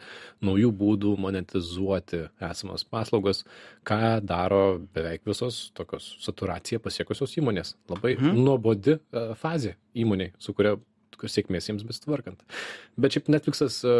naujų 0.49 0.73
būdų 0.81 1.13
monetizuoti 1.21 2.25
esamas 2.41 2.89
paslaugas, 2.89 3.45
ką 3.85 4.23
daro 4.25 4.79
beveik 4.97 5.29
visos 5.29 5.67
tokios 5.77 6.15
saturaciją 6.25 6.81
pasiekusios 6.81 7.37
įmonės. 7.37 7.77
Labai 7.93 8.17
Mhm. 8.17 8.45
nuobodi 8.49 8.97
fazė 9.37 9.77
įmoniai, 9.95 10.33
su 10.41 10.55
kuria 10.57 10.79
sėkmės 11.27 11.67
jiems 11.71 11.83
besitvarkant. 11.89 12.45
Bet 13.01 13.17
šiaip 13.17 13.33
Netflixas, 13.33 13.81
e, 13.83 13.97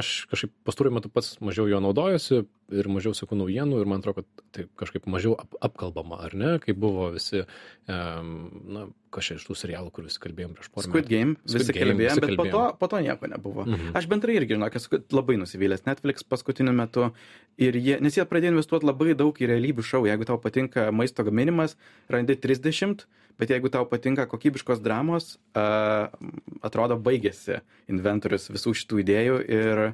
aš 0.00 0.14
kažkaip 0.32 0.54
pastaruoju 0.64 0.96
metu 0.96 1.12
pats 1.12 1.36
mažiau 1.44 1.68
jo 1.68 1.82
naudojuosi 1.84 2.44
ir 2.78 2.88
mažiau 2.92 3.14
seku 3.16 3.36
naujienų 3.38 3.80
ir 3.82 3.88
man 3.90 4.02
atrodo, 4.02 4.22
kad 4.22 4.44
tai 4.54 4.64
kažkaip 4.80 5.06
mažiau 5.10 5.36
ap 5.38 5.56
apkalbama, 5.68 6.18
ar 6.26 6.34
ne, 6.38 6.50
kai 6.62 6.74
buvo 6.76 7.08
visi, 7.14 7.44
um, 7.90 8.32
na, 8.74 8.84
kažkaip 9.14 9.40
iš 9.40 9.46
tų 9.48 9.56
serialų, 9.58 9.92
kur 9.94 10.06
visi 10.08 10.20
kalbėjom 10.22 10.56
prieš 10.56 10.70
porą 10.72 10.88
Squid 10.88 11.06
metų. 11.06 11.12
Game, 11.12 11.36
Squid 11.44 11.64
visi 11.64 11.76
Game, 11.76 11.86
kalbėjom, 11.92 12.12
visi 12.18 12.24
bet 12.24 12.34
po 12.34 12.46
to, 12.46 12.50
kalbėjom. 12.50 12.78
po 12.80 12.90
to 12.92 13.00
nieko 13.06 13.30
nebuvo. 13.32 13.66
Mhm. 13.68 13.94
Aš 14.00 14.08
bendrai 14.12 14.36
irgi, 14.40 14.56
žinok, 14.56 14.78
esu 14.80 15.00
labai 15.14 15.38
nusivylęs 15.40 15.86
Netflix 15.88 16.28
paskutiniu 16.28 16.74
metu, 16.76 17.08
ir 17.60 17.78
jie, 17.78 17.98
nes 18.04 18.16
jie 18.18 18.26
pradėjo 18.28 18.56
investuoti 18.56 18.88
labai 18.88 19.16
daug 19.18 19.36
į 19.36 19.50
realybių 19.52 19.86
šou. 19.86 20.04
Jeigu 20.10 20.28
tau 20.28 20.38
patinka 20.42 20.88
maisto 20.94 21.26
gaminimas, 21.26 21.76
randi 22.12 22.38
30, 22.40 23.04
bet 23.40 23.52
jeigu 23.52 23.72
tau 23.72 23.84
patinka 23.88 24.28
kokybiškos 24.30 24.82
dramos, 24.84 25.36
uh, 25.56 26.08
atrodo 26.64 26.98
baigėsi 27.00 27.60
inventorius 27.92 28.50
visų 28.52 28.74
šitų 28.82 29.04
idėjų 29.04 29.44
ir, 29.48 29.84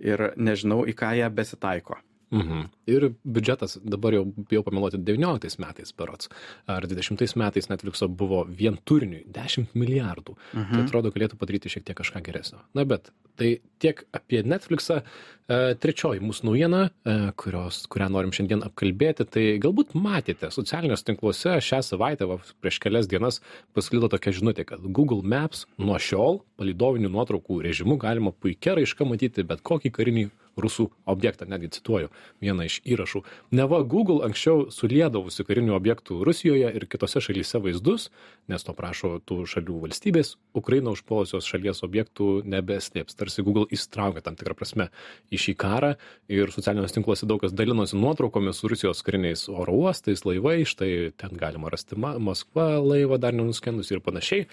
ir 0.00 0.30
nežinau, 0.36 0.84
į 0.88 0.94
ką 0.96 1.12
jie 1.18 1.28
besitaiko. 1.34 1.98
Mhm. 2.30 2.68
Ir 2.90 3.08
biudžetas 3.26 3.78
dabar 3.82 4.14
jau 4.14 4.24
bijau 4.24 4.62
pameluoti 4.66 5.00
19 5.02 5.58
metais 5.62 5.92
berots. 5.96 6.30
Ar 6.70 6.86
20 6.86 7.36
metais 7.36 7.68
Netflixo 7.70 8.08
buvo 8.08 8.44
vien 8.46 8.78
turiniui 8.84 9.24
10 9.26 9.74
milijardų. 9.74 10.36
Mhm. 10.54 10.70
Tai 10.74 10.84
atrodo 10.84 11.10
galėtų 11.10 11.38
padaryti 11.40 11.72
šiek 11.72 11.84
tiek 11.84 11.98
kažką 11.98 12.22
geresnio. 12.22 12.62
Na 12.74 12.84
bet 12.84 13.10
tai 13.36 13.58
tiek 13.80 14.04
apie 14.12 14.42
Netflixą. 14.44 15.02
E, 15.50 15.74
trečioji 15.82 16.20
mūsų 16.22 16.46
naujiena, 16.46 16.80
e, 16.86 17.14
kurios, 17.40 17.82
kurią 17.90 18.06
norim 18.14 18.30
šiandien 18.30 18.62
apkalbėti, 18.62 19.26
tai 19.26 19.44
galbūt 19.58 19.96
matėte 19.98 20.50
socialiniuose 20.54 21.08
tinkluose 21.08 21.56
šią 21.58 21.80
savaitę, 21.82 22.28
va, 22.30 22.36
prieš 22.62 22.78
kelias 22.84 23.08
dienas 23.10 23.40
pasklido 23.74 24.06
tokia 24.12 24.30
žinutė, 24.36 24.66
kad 24.68 24.84
Google 24.84 25.24
Maps 25.26 25.64
nuo 25.78 25.98
šiol 25.98 26.44
palidovinių 26.60 27.10
nuotraukų 27.10 27.62
režimu 27.66 27.98
galima 27.98 28.30
puikia 28.30 28.76
raiška 28.78 29.08
matyti 29.08 29.42
bet 29.42 29.64
kokį 29.66 29.90
karinį 29.96 30.28
rusų 30.62 30.88
objektą, 31.10 31.48
netgi 31.50 31.72
cituoju 31.78 32.10
vieną 32.42 32.66
iš 32.68 32.80
įrašų. 32.84 33.22
Neva 33.56 33.82
Google 33.82 34.24
anksčiau 34.26 34.68
sulėdavusi 34.74 35.46
karinių 35.48 35.76
objektų 35.76 36.20
Rusijoje 36.26 36.70
ir 36.76 36.86
kitose 36.90 37.22
šalyse 37.24 37.60
vaizdus, 37.62 38.08
nes 38.50 38.66
to 38.66 38.74
prašo 38.76 39.16
tų 39.26 39.42
šalių 39.50 39.80
valstybės, 39.86 40.34
Ukraina 40.56 40.94
užpuolusios 40.94 41.48
šalies 41.48 41.84
objektų 41.86 42.42
nebeslėps. 42.48 43.16
Tarsi 43.18 43.44
Google 43.46 43.66
įstraukia 43.72 44.24
tam 44.24 44.38
tikrą 44.38 44.56
prasme 44.58 44.90
į 45.30 45.40
šį 45.44 45.56
karą 45.60 45.94
ir 46.30 46.52
socialiniuose 46.54 46.98
tinkluose 46.98 47.28
daug 47.30 47.42
kas 47.42 47.54
dalinosi 47.56 47.98
nuotraukomis 47.98 48.60
su 48.60 48.70
Rusijos 48.70 49.02
kariniais 49.06 49.46
oro 49.52 49.76
uostais, 49.84 50.24
laivai, 50.26 50.60
štai 50.68 51.10
ten 51.16 51.36
galima 51.40 51.72
rasti 51.72 51.98
Ma 52.00 52.16
Maskva 52.18 52.78
laivą 52.80 53.18
dar 53.20 53.36
nenuskendus 53.36 53.90
ir 53.90 54.02
panašiai. 54.04 54.46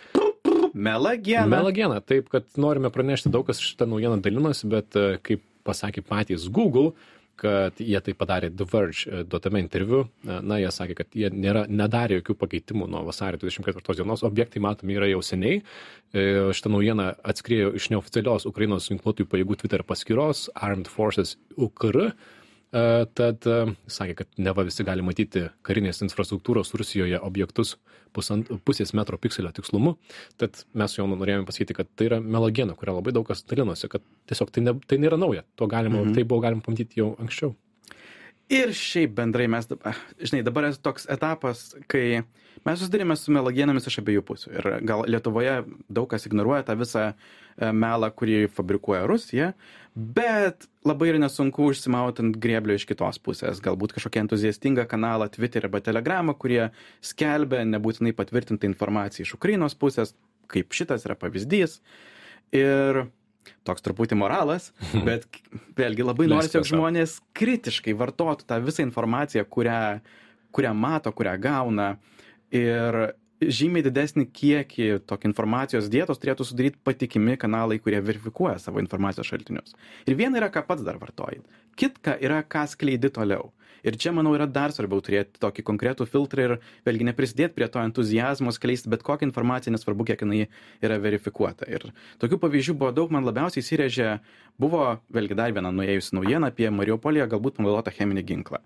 Melagiena. 0.77 1.47
Melagiena, 1.49 1.99
taip, 2.05 2.29
kad 2.29 2.45
norime 2.59 2.91
pranešti, 2.93 3.31
daug 3.33 3.47
kas 3.47 3.61
šitą 3.63 3.87
naujieną 3.89 4.19
dalinosi, 4.21 4.67
bet 4.69 4.97
e, 4.99 5.17
kaip 5.25 5.43
pasakė 5.67 6.03
patys 6.07 6.47
Google, 6.53 6.93
kad 7.37 7.77
jie 7.77 7.99
tai 8.01 8.15
padarė 8.17 8.49
The 8.49 8.65
Verge 8.71 9.03
e, 9.05 9.21
duotame 9.29 9.61
interviu. 9.61 10.05
E, 10.25 10.39
na, 10.41 10.57
jie 10.61 10.71
sakė, 10.73 10.95
kad 11.03 11.19
jie 11.19 11.29
nėra, 11.33 11.67
nedarė 11.69 12.21
jokių 12.21 12.37
pakeitimų 12.41 12.87
nuo 12.93 13.03
vasario 13.05 13.41
24 13.43 13.99
dienos, 13.99 14.25
objektai 14.25 14.63
matomi 14.63 14.97
yra 14.97 15.11
jau 15.11 15.21
seniai. 15.25 15.61
Šitą 16.15 16.71
naujieną 16.71 17.11
atskriejo 17.27 17.73
iš 17.77 17.89
neoficialios 17.91 18.47
Ukrainos 18.49 18.87
ginkluotųjų 18.89 19.27
pajėgų 19.29 19.59
Twitter 19.61 19.83
paskyros 19.85 20.47
Armed 20.55 20.87
Forces 20.89 21.35
UKR 21.59 22.07
E, 22.07 22.36
tad 22.71 23.45
e, 23.47 23.57
sakė, 23.87 24.15
kad 24.21 24.41
neva 24.43 24.65
visi 24.67 24.83
gali 24.87 25.05
matyti 25.05 25.45
karinės 25.67 26.01
infrastruktūros 26.03 26.73
Rusijoje 26.75 27.19
objektus 27.23 27.77
pusant, 28.15 28.49
pusės 28.67 28.91
metro 28.97 29.19
pikselio 29.21 29.53
tikslumu. 29.55 29.95
Tad 30.41 30.65
mes 30.77 30.97
jau 30.97 31.07
norėjome 31.11 31.47
pasakyti, 31.47 31.77
kad 31.77 31.91
tai 31.95 32.09
yra 32.09 32.19
melagena, 32.23 32.75
kurią 32.75 32.97
labai 32.99 33.13
daug 33.15 33.27
kas 33.27 33.45
dalinosi, 33.47 33.87
kad 33.91 34.03
tiesiog 34.27 34.51
tai, 34.51 34.65
ne, 34.67 34.75
tai 34.87 34.99
nėra 34.99 35.19
nauja. 35.19 35.45
To 35.55 35.69
galima, 35.71 36.01
mhm. 36.03 36.17
tai 36.17 36.27
buvo 36.27 36.43
galima 36.43 36.65
pamatyti 36.65 37.01
jau 37.03 37.13
anksčiau. 37.21 37.55
Ir 38.47 38.71
šiaip 38.71 39.11
bendrai 39.15 39.49
mes, 39.51 39.65
žinai, 40.23 40.39
dabar 40.47 40.69
yra 40.69 40.77
toks 40.79 41.03
etapas, 41.11 41.73
kai 41.91 42.21
mes 42.63 42.77
susidarėme 42.79 43.17
su 43.19 43.33
melagienomis 43.35 43.89
iš 43.89 43.99
abiejų 43.99 44.23
pusių. 44.27 44.53
Ir 44.55 44.69
gal 44.87 45.03
Lietuvoje 45.11 45.57
daug 45.91 46.07
kas 46.11 46.29
ignoruoja 46.29 46.63
tą 46.69 46.77
visą 46.79 47.09
e, 47.11 47.15
melą, 47.75 48.07
kurį 48.15 48.45
fabrikuoja 48.55 49.03
Rusija, 49.11 49.49
bet 49.97 50.67
labai 50.85 51.09
ir 51.09 51.17
nesunku 51.17 51.71
užsimauti 51.71 52.21
ant 52.21 52.37
grėblio 52.41 52.75
iš 52.77 52.85
kitos 52.89 53.17
pusės. 53.23 53.61
Galbūt 53.65 53.95
kažkokia 53.95 54.21
entuziastinga 54.25 54.85
kanalą 54.89 55.25
Twitter 55.33 55.65
arba 55.65 55.81
Telegramą, 55.81 56.35
kurie 56.37 56.67
skelbia 57.01 57.63
nebūtinai 57.65 58.13
patvirtintą 58.17 58.69
informaciją 58.69 59.25
iš 59.25 59.33
Ukrainos 59.39 59.73
pusės, 59.79 60.13
kaip 60.51 60.75
šitas 60.77 61.07
yra 61.07 61.17
pavyzdys. 61.17 61.79
Ir 62.55 63.07
toks 63.65 63.83
truputį 63.83 64.19
moralas, 64.21 64.69
bet 65.07 65.25
vėlgi 65.79 66.05
labai 66.05 66.29
norisi, 66.29 66.59
jog 66.59 66.69
žmonės 66.69 67.17
kritiškai 67.37 67.97
vartotų 67.97 68.45
tą 68.47 68.61
visą 68.63 68.85
informaciją, 68.85 69.47
kurią, 69.49 69.81
kurią 70.53 70.75
mato, 70.77 71.13
kurią 71.15 71.39
gauna. 71.41 71.95
Ir 72.53 73.01
žymiai 73.41 73.85
didesnį 73.85 74.25
kiekį 74.33 74.87
tokį 75.09 75.29
informacijos 75.29 75.89
dietos 75.93 76.21
turėtų 76.21 76.47
sudaryti 76.47 76.81
patikimi 76.83 77.37
kanalai, 77.39 77.77
kurie 77.81 77.99
verifikuoja 78.01 78.57
savo 78.61 78.81
informacijos 78.81 79.29
šaltinius. 79.29 79.77
Ir 80.09 80.17
viena 80.17 80.41
yra, 80.41 80.49
ką 80.53 80.65
pats 80.67 80.85
dar 80.85 80.97
vartoji. 81.01 81.43
Kitka 81.77 82.17
yra, 82.17 82.41
ką 82.41 82.65
skleidi 82.71 83.13
toliau. 83.13 83.51
Ir 83.85 83.95
čia, 83.95 84.11
manau, 84.15 84.33
yra 84.35 84.47
dar 84.49 84.73
svarbiau 84.73 85.01
turėti 85.05 85.37
tokį 85.39 85.63
konkretų 85.67 86.07
filtrą 86.09 86.43
ir 86.43 86.53
vėlgi 86.87 87.05
neprisidėti 87.07 87.55
prie 87.55 87.67
to 87.71 87.81
entuzijazmo 87.85 88.51
skleisti 88.55 88.89
bet 88.91 89.05
kokią 89.05 89.29
informaciją, 89.29 89.75
nesvarbu, 89.75 90.07
kiek 90.09 90.23
jinai 90.25 90.47
yra 90.83 90.97
verifikuota. 91.01 91.67
Ir 91.69 91.85
tokių 92.21 92.41
pavyzdžių 92.41 92.75
buvo 92.81 92.91
daug, 92.95 93.13
man 93.13 93.27
labiausiai 93.27 93.61
įsirėžė, 93.63 94.09
buvo 94.59 94.97
vėlgi 95.13 95.37
dar 95.37 95.53
viena 95.55 95.71
nuėjusi 95.71 96.17
naujiena 96.17 96.49
apie 96.51 96.71
Mariupoliją 96.73 97.29
galbūt 97.31 97.61
panaudotą 97.61 97.93
cheminį 97.93 98.25
ginklą. 98.27 98.63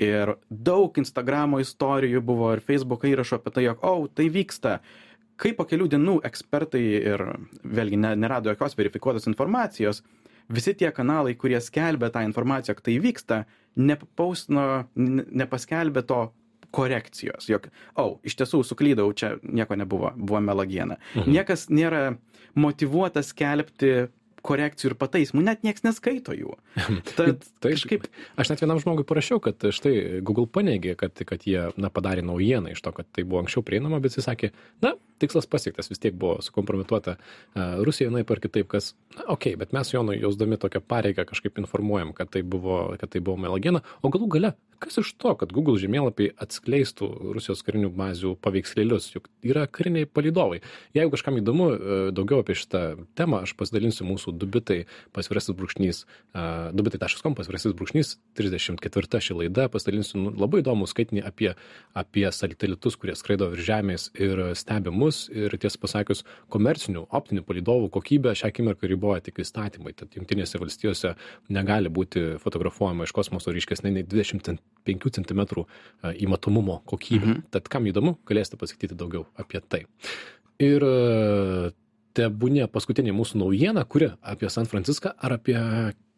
Ir 0.00 0.34
daug 0.48 0.96
Instagramo 1.00 1.60
istorijų 1.60 2.22
buvo 2.24 2.54
ir 2.54 2.62
Facebook 2.64 3.04
įrašų 3.04 3.36
apie 3.36 3.52
tai, 3.52 3.66
jog, 3.68 3.82
o, 3.84 3.92
oh, 3.92 4.08
tai 4.08 4.30
vyksta. 4.32 4.78
Kai 5.40 5.52
po 5.56 5.66
kelių 5.68 5.90
dienų 5.92 6.18
ekspertai 6.28 6.82
ir 7.12 7.24
vėlgi 7.64 7.98
nerado 8.00 8.52
jokios 8.52 8.76
verifikuotos 8.76 9.28
informacijos, 9.28 10.02
visi 10.52 10.74
tie 10.76 10.90
kanalai, 10.92 11.36
kurie 11.36 11.60
skelbia 11.64 12.10
tą 12.12 12.24
informaciją, 12.26 12.76
kad 12.76 12.88
tai 12.88 12.96
vyksta, 13.00 13.42
nepaustino, 13.80 14.66
nepaskelbė 14.96 16.04
to 16.08 16.26
korekcijos, 16.70 17.48
jog, 17.50 17.66
o, 17.94 18.02
oh, 18.02 18.12
iš 18.26 18.36
tiesų 18.40 18.62
suklydau, 18.66 19.08
čia 19.16 19.34
nieko 19.42 19.76
nebuvo, 19.78 20.12
buvo 20.16 20.40
melagiena. 20.44 21.00
Mhm. 21.16 21.32
Niekas 21.34 21.66
nėra 21.72 22.02
motivuotas 22.58 23.32
skelbti 23.34 24.08
korekcijų 24.46 24.92
ir 24.92 24.96
pataisymų, 25.00 25.44
net 25.46 25.64
niekas 25.66 25.84
neskaito 25.86 26.34
jų. 26.36 26.54
Tad 27.16 27.44
tai, 27.62 27.74
kažkaip. 27.74 28.06
Aš 28.40 28.52
net 28.52 28.64
vienam 28.64 28.80
žmogui 28.82 29.04
parašiau, 29.08 29.40
kad 29.44 29.68
štai 29.74 30.22
Google 30.26 30.48
paneigė, 30.50 30.96
kad, 31.00 31.14
kad 31.28 31.46
jie 31.48 31.68
na, 31.80 31.92
padarė 31.92 32.24
naujieną 32.26 32.74
iš 32.74 32.82
to, 32.84 32.94
kad 32.96 33.08
tai 33.14 33.26
buvo 33.26 33.42
anksčiau 33.44 33.64
prieinama, 33.66 34.00
bet 34.02 34.16
jis 34.18 34.28
sakė, 34.28 34.52
na, 34.84 34.94
tikslas 35.20 35.48
pasiektas, 35.50 35.90
vis 35.92 36.00
tiek 36.02 36.16
buvo 36.16 36.38
sukompromituota 36.44 37.16
Rusija, 37.84 38.12
na, 38.12 38.24
ir 38.24 38.42
kitaip, 38.42 38.70
kas, 38.72 38.94
na, 39.16 39.26
okei, 39.28 39.54
okay, 39.54 39.60
bet 39.60 39.76
mes 39.76 39.92
jo 39.92 40.04
jausdami 40.16 40.60
tokią 40.60 40.82
pareigą 40.88 41.26
kažkaip 41.28 41.60
informuojam, 41.62 42.14
kad 42.16 42.32
tai 42.32 42.42
buvo, 42.42 42.82
kad 43.00 43.12
tai 43.12 43.22
buvo 43.24 43.40
melagiena, 43.44 43.84
o 44.00 44.12
galų 44.12 44.30
gale 44.38 44.54
kas 44.80 44.98
iš 44.98 45.12
to 45.20 45.34
kad 45.38 45.52
google 45.52 45.76
žemėlapiai 45.80 46.32
atskleistų 46.40 47.06
rusijos 47.36 47.60
karinių 47.66 47.90
bazių 47.94 48.32
paveikslėlius? 48.40 49.10
Juk 49.12 49.28
yra 49.44 49.66
kariniai 49.68 50.08
palydovai. 50.08 50.62
Jeigu 50.96 51.12
kažkam 51.12 51.36
įdomu 51.40 51.66
e, 51.70 51.98
daugiau 52.16 52.40
apie 52.40 52.56
šitą 52.58 52.82
temą 53.18 53.42
aš 53.44 53.52
pasidalinsiu 53.60 54.06
mūsų 54.08 54.32
du 54.40 54.48
bitai 54.50 54.80
pasvirasis 55.16 55.56
brūkšnys 55.58 56.02
e, 56.02 56.06
a 56.40 56.46
du 56.72 56.86
bitai 56.86 57.02
taškas 57.02 57.24
kom 57.24 57.36
pasvirasis 57.38 57.76
brūkšnys 57.76 58.14
trisdešimt 58.38 58.80
ketvirta 58.80 59.20
ši 59.20 59.36
laida. 59.42 59.68
Pasidalinsiu 59.72 60.22
nu 60.24 60.34
labai 60.40 60.64
įdomų 60.64 60.88
skaitinį 60.90 61.26
apie 61.28 61.52
apie 61.94 62.26
satelitus 62.32 62.96
kurie 63.00 63.16
skraido 63.18 63.50
virš 63.52 63.68
žemės 63.68 64.08
ir 64.16 64.42
stebi 64.58 64.94
mus. 64.94 65.26
Ir 65.28 65.54
tiesą 65.60 65.82
pasakius 65.84 66.24
komercinių 66.52 67.04
optinių 67.20 67.44
palydovų 67.46 67.92
kokybę 67.92 68.32
šią 68.38 68.50
akimirką 68.50 68.88
riboja 68.90 69.26
tik 69.28 69.42
įstatymai. 69.44 69.92
Tad 69.98 70.16
jungtinėse 70.16 70.60
valstijose 70.62 71.14
negali 71.52 71.92
būti 71.92 72.40
fotografuojama 72.40 73.04
iš 73.04 73.16
kosmoso 73.16 73.52
ryškesnė 73.54 73.98
nei 73.98 74.06
dvidešimt 74.06 74.46
ten 74.48 74.62
5 74.84 75.10
cm 75.18 75.40
e, 75.42 75.64
įmatomumo 76.24 76.80
kokybę. 76.88 77.26
Mhm. 77.26 77.46
Tad 77.54 77.68
kam 77.72 77.88
įdomu, 77.90 78.16
galėsite 78.28 78.58
pasakyti 78.60 78.98
daugiau 78.98 79.26
apie 79.40 79.60
tai. 79.60 79.84
Ir 80.60 80.84
e, 80.84 81.72
tebūnė 82.18 82.66
paskutinė 82.72 83.14
mūsų 83.16 83.40
naujiena, 83.40 83.84
kuri 83.88 84.10
apie 84.20 84.50
San 84.52 84.68
Franciską 84.70 85.14
ar 85.16 85.36
apie 85.38 85.58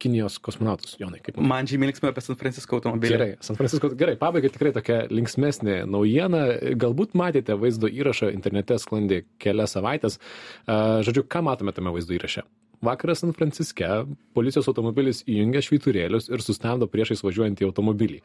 Kinijos 0.03 0.41
kosmonautus, 0.43 0.97
Jonai. 0.99 1.21
Kaip 1.23 1.37
man, 1.39 1.47
man 1.53 1.69
žymiai 1.71 1.93
linksmiau 1.93 2.11
apie 2.11 2.25
San 2.25 2.39
Francisco 2.41 2.75
automobilį. 2.75 3.13
Gerai, 3.15 3.29
San 3.45 3.59
Francisco, 3.59 3.93
gerai, 3.99 4.17
pabaigai 4.19 4.51
tikrai 4.51 4.73
tokia 4.75 5.05
linksmesnė 5.13 5.85
naujiena. 5.87 6.41
Galbūt 6.83 7.15
matėte 7.19 7.55
vaizdo 7.61 7.91
įrašą 7.91 8.33
internete 8.35 8.81
sklandė 8.83 9.23
kelias 9.43 9.77
savaitės. 9.77 10.19
E, 10.19 10.81
žodžiu, 11.07 11.23
ką 11.31 11.45
matome 11.47 11.77
tame 11.77 11.95
vaizdo 11.95 12.17
įraše? 12.19 12.43
Vakaras 12.83 13.21
San 13.23 13.31
Franciske 13.33 13.87
policijos 14.35 14.67
automobilis 14.67 15.21
įjungia 15.31 15.61
švyturėlius 15.63 16.27
ir 16.33 16.43
sustabdo 16.43 16.89
priešais 16.91 17.21
važiuojantį 17.23 17.69
automobilį. 17.69 18.19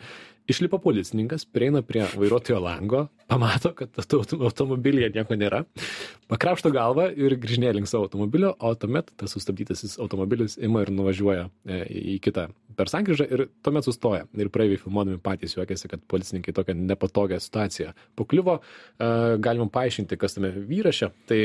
Išlipa 0.49 0.79
policininkas, 0.81 1.45
prieina 1.45 1.83
prie 1.85 2.01
vairuotojo 2.17 2.57
lango, 2.63 3.03
pamato, 3.29 3.75
kad 3.77 3.93
automobilyje 4.01 5.11
nieko 5.13 5.37
nėra, 5.37 5.61
pakrapšto 6.31 6.71
galvą 6.73 7.09
ir 7.13 7.37
grįžinė 7.37 7.75
link 7.77 7.91
savo 7.91 8.07
automobilio, 8.07 8.55
o 8.57 8.73
tuomet 8.73 9.13
tas 9.19 9.37
sustabdytasis 9.37 9.99
automobilis 10.01 10.57
ima 10.57 10.81
ir 10.81 10.93
nuvažiuoja 10.95 11.51
e, 11.67 11.83
į 12.15 12.17
kitą 12.25 12.47
per 12.77 12.89
sankryžą 12.89 13.29
ir 13.29 13.45
tuomet 13.65 13.85
sustoja. 13.85 14.25
Ir 14.37 14.49
praeiviai 14.53 14.81
filmuodami 14.81 15.21
patys 15.21 15.53
juokiasi, 15.57 15.89
kad 15.91 16.01
policininkai 16.09 16.53
tokią 16.57 16.77
nepatogią 16.79 17.39
situaciją 17.41 17.93
pakliuvo. 18.17 18.57
E, 18.57 19.13
galima 19.43 19.69
paaiškinti, 19.73 20.17
kas 20.17 20.37
tame 20.37 20.53
vyraše. 20.57 21.13
Tai 21.29 21.41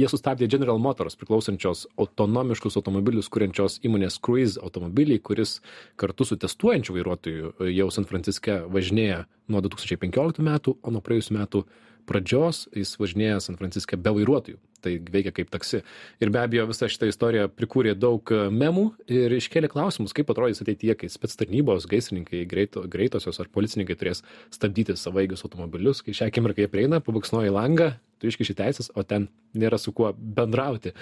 jie 0.00 0.08
sustabdė 0.08 0.48
General 0.50 0.78
Motors 0.80 1.18
priklausančios 1.20 1.84
autonomiškus 2.00 2.78
automobilius 2.80 3.28
kuriančios 3.32 3.78
įmonės 3.84 4.18
Cruise 4.24 4.60
automobilį, 4.62 5.20
kuris 5.26 5.58
kartu 6.00 6.26
su 6.28 6.38
testuojančiu 6.40 6.96
vairuotoju 6.96 7.52
jau 7.74 7.90
San 7.92 8.08
Franciske 8.08 8.62
važinėja 8.72 9.26
nuo 9.50 9.62
2015 9.66 10.44
metų, 10.46 10.76
o 10.80 10.94
nuo 10.94 11.04
praėjusių 11.04 11.36
metų 11.36 11.64
pradžios 12.08 12.66
jis 12.76 12.96
važinėja 13.00 13.40
San 13.44 13.60
Franciske 13.60 14.00
be 14.00 14.14
vairuotojų. 14.16 14.58
Tai 14.80 14.92
veikia 15.12 15.32
kaip 15.36 15.50
taksi. 15.52 15.82
Ir 16.22 16.32
be 16.32 16.40
abejo, 16.40 16.66
visa 16.70 16.88
šita 16.90 17.08
istorija 17.10 17.48
prikūrė 17.52 17.94
daug 17.98 18.32
memų 18.54 18.86
ir 19.12 19.34
iškėlė 19.36 19.70
klausimus, 19.72 20.14
kaip 20.16 20.32
atrodys 20.32 20.62
ateityje, 20.64 20.96
kai 21.02 21.10
spets 21.12 21.36
tarnybos, 21.40 21.88
gaisrininkai, 21.90 22.44
greito, 22.48 22.84
greitosios 22.90 23.40
ar 23.42 23.50
policininkai 23.52 23.98
turės 24.00 24.24
stabdyti 24.54 24.96
savaigius 24.96 25.44
automobilius, 25.44 26.00
kai 26.06 26.16
šią 26.16 26.30
akimirką 26.30 26.64
jie 26.64 26.70
prieina, 26.72 27.02
pabuksnuoja 27.04 27.52
į 27.52 27.56
langą, 27.56 27.92
tu 28.20 28.28
iškiši 28.30 28.56
teisės, 28.58 28.90
o 28.96 29.04
ten 29.06 29.28
nėra 29.56 29.78
su 29.80 29.92
kuo 29.96 30.12
bendrauti. 30.14 30.94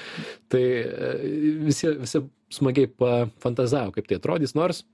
Tai 0.51 0.63
e, 0.63 1.15
visi, 1.67 1.91
visi 2.03 2.23
smagiai 2.55 2.91
pafantazavo, 2.91 3.95
kaip 3.97 4.09
tai 4.09 4.19
atrodys, 4.21 4.55
nors 4.59 4.85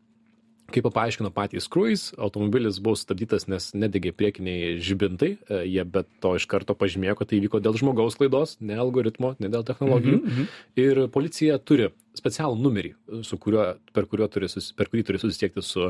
kaip 0.72 0.86
paaiškino 0.94 1.30
patys 1.34 1.68
Cruise, 1.70 2.14
automobilis 2.18 2.80
buvo 2.82 2.96
sustabdytas, 2.98 3.48
nes 3.50 3.70
nedegė 3.76 4.14
priekiniai 4.16 4.78
žibintai, 4.82 5.34
e, 5.36 5.60
jie 5.68 5.84
bet 5.84 6.08
to 6.24 6.34
iš 6.38 6.46
karto 6.50 6.76
pažymėjo, 6.78 7.18
kad 7.20 7.32
tai 7.32 7.42
vyko 7.44 7.60
dėl 7.62 7.76
žmogaus 7.80 8.16
klaidos, 8.20 8.56
ne 8.60 8.78
algoritmo, 8.80 9.34
ne 9.38 9.50
dėl 9.52 9.66
technologijų. 9.66 10.20
Mm 10.22 10.30
-hmm. 10.30 10.48
Ir 10.80 11.04
policija 11.08 11.58
turi 11.58 11.90
specialų 12.14 12.58
numerį, 12.62 12.92
su 13.26 13.36
kuriuo, 13.40 13.64
per, 13.94 14.06
turi, 14.30 14.48
susi, 14.50 14.72
per 14.78 14.88
kurį 14.90 15.04
turi 15.08 15.20
susisiekti 15.20 15.62
su, 15.64 15.88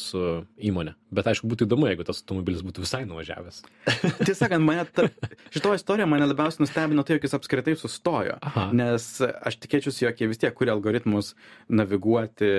su 0.00 0.22
įmonė. 0.58 0.94
Bet 1.14 1.30
aišku, 1.30 1.48
būtų 1.50 1.68
įdomu, 1.68 1.86
jeigu 1.90 2.06
tas 2.06 2.22
automobilis 2.22 2.64
būtų 2.66 2.84
visai 2.84 3.04
nuvažiavęs. 3.08 3.62
Tiesą 4.26 4.36
sakant, 4.44 4.66
mane 4.66 4.86
ta, 4.90 5.06
šito 5.54 5.74
istorija 5.76 6.08
mane 6.10 6.26
labiausiai 6.26 6.64
nustebino 6.64 7.06
tai, 7.06 7.18
jog 7.18 7.28
jis 7.28 7.36
apskritai 7.38 7.76
sustojo. 7.78 8.38
Aha. 8.50 8.68
Nes 8.74 9.08
aš 9.22 9.58
tikėčiausi, 9.62 10.06
jog 10.08 10.22
jie 10.22 10.30
vis 10.30 10.42
tiek 10.42 10.54
kuria 10.58 10.74
algoritmus 10.74 11.34
naviguoti 11.70 12.54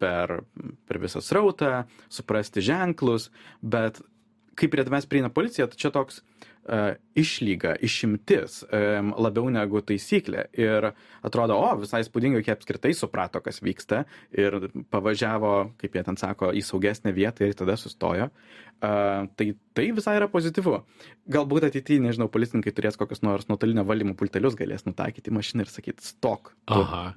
per, 0.00 0.38
per 0.88 1.02
visą 1.02 1.24
srautą, 1.24 1.82
suprasti 2.12 2.64
ženklus, 2.64 3.28
bet 3.60 4.00
kai 4.58 4.70
prie 4.72 4.82
tavęs 4.82 5.06
prieina 5.06 5.28
policija, 5.30 5.68
tai 5.70 5.78
čia 5.78 5.92
toks 5.94 6.22
uh, 6.22 6.47
išlyga, 7.18 7.74
išimtis 7.84 8.60
um, 8.66 9.12
labiau 9.16 9.48
negu 9.52 9.80
taisyklė. 9.84 10.48
Ir 10.58 10.90
atrodo, 11.24 11.56
o, 11.56 11.70
visai 11.80 12.02
spūdingai, 12.04 12.42
kiek 12.44 12.58
apskritai 12.58 12.92
suprato, 12.96 13.40
kas 13.44 13.62
vyksta 13.64 14.02
ir 14.36 14.68
pavažiavo, 14.92 15.54
kaip 15.80 15.96
jie 15.96 16.04
ten 16.04 16.20
sako, 16.20 16.52
į 16.52 16.64
saugesnę 16.66 17.14
vietą 17.16 17.48
ir 17.48 17.56
tada 17.58 17.78
sustojo. 17.80 18.28
Uh, 18.78 19.26
tai 19.38 19.52
tai 19.78 19.88
visai 19.94 20.16
yra 20.18 20.26
pozityvu. 20.30 20.74
Galbūt 21.30 21.68
ateityje, 21.68 22.02
nežinau, 22.02 22.26
policininkai 22.34 22.72
turės 22.74 22.98
kokius 22.98 23.22
nors 23.22 23.46
nuotolinio 23.50 23.84
valdymo 23.86 24.16
pultelius, 24.18 24.56
galės 24.58 24.86
nutaikyti 24.88 25.34
mašiną 25.34 25.64
ir 25.64 25.70
sakyti, 25.70 26.02
stok 26.02 26.52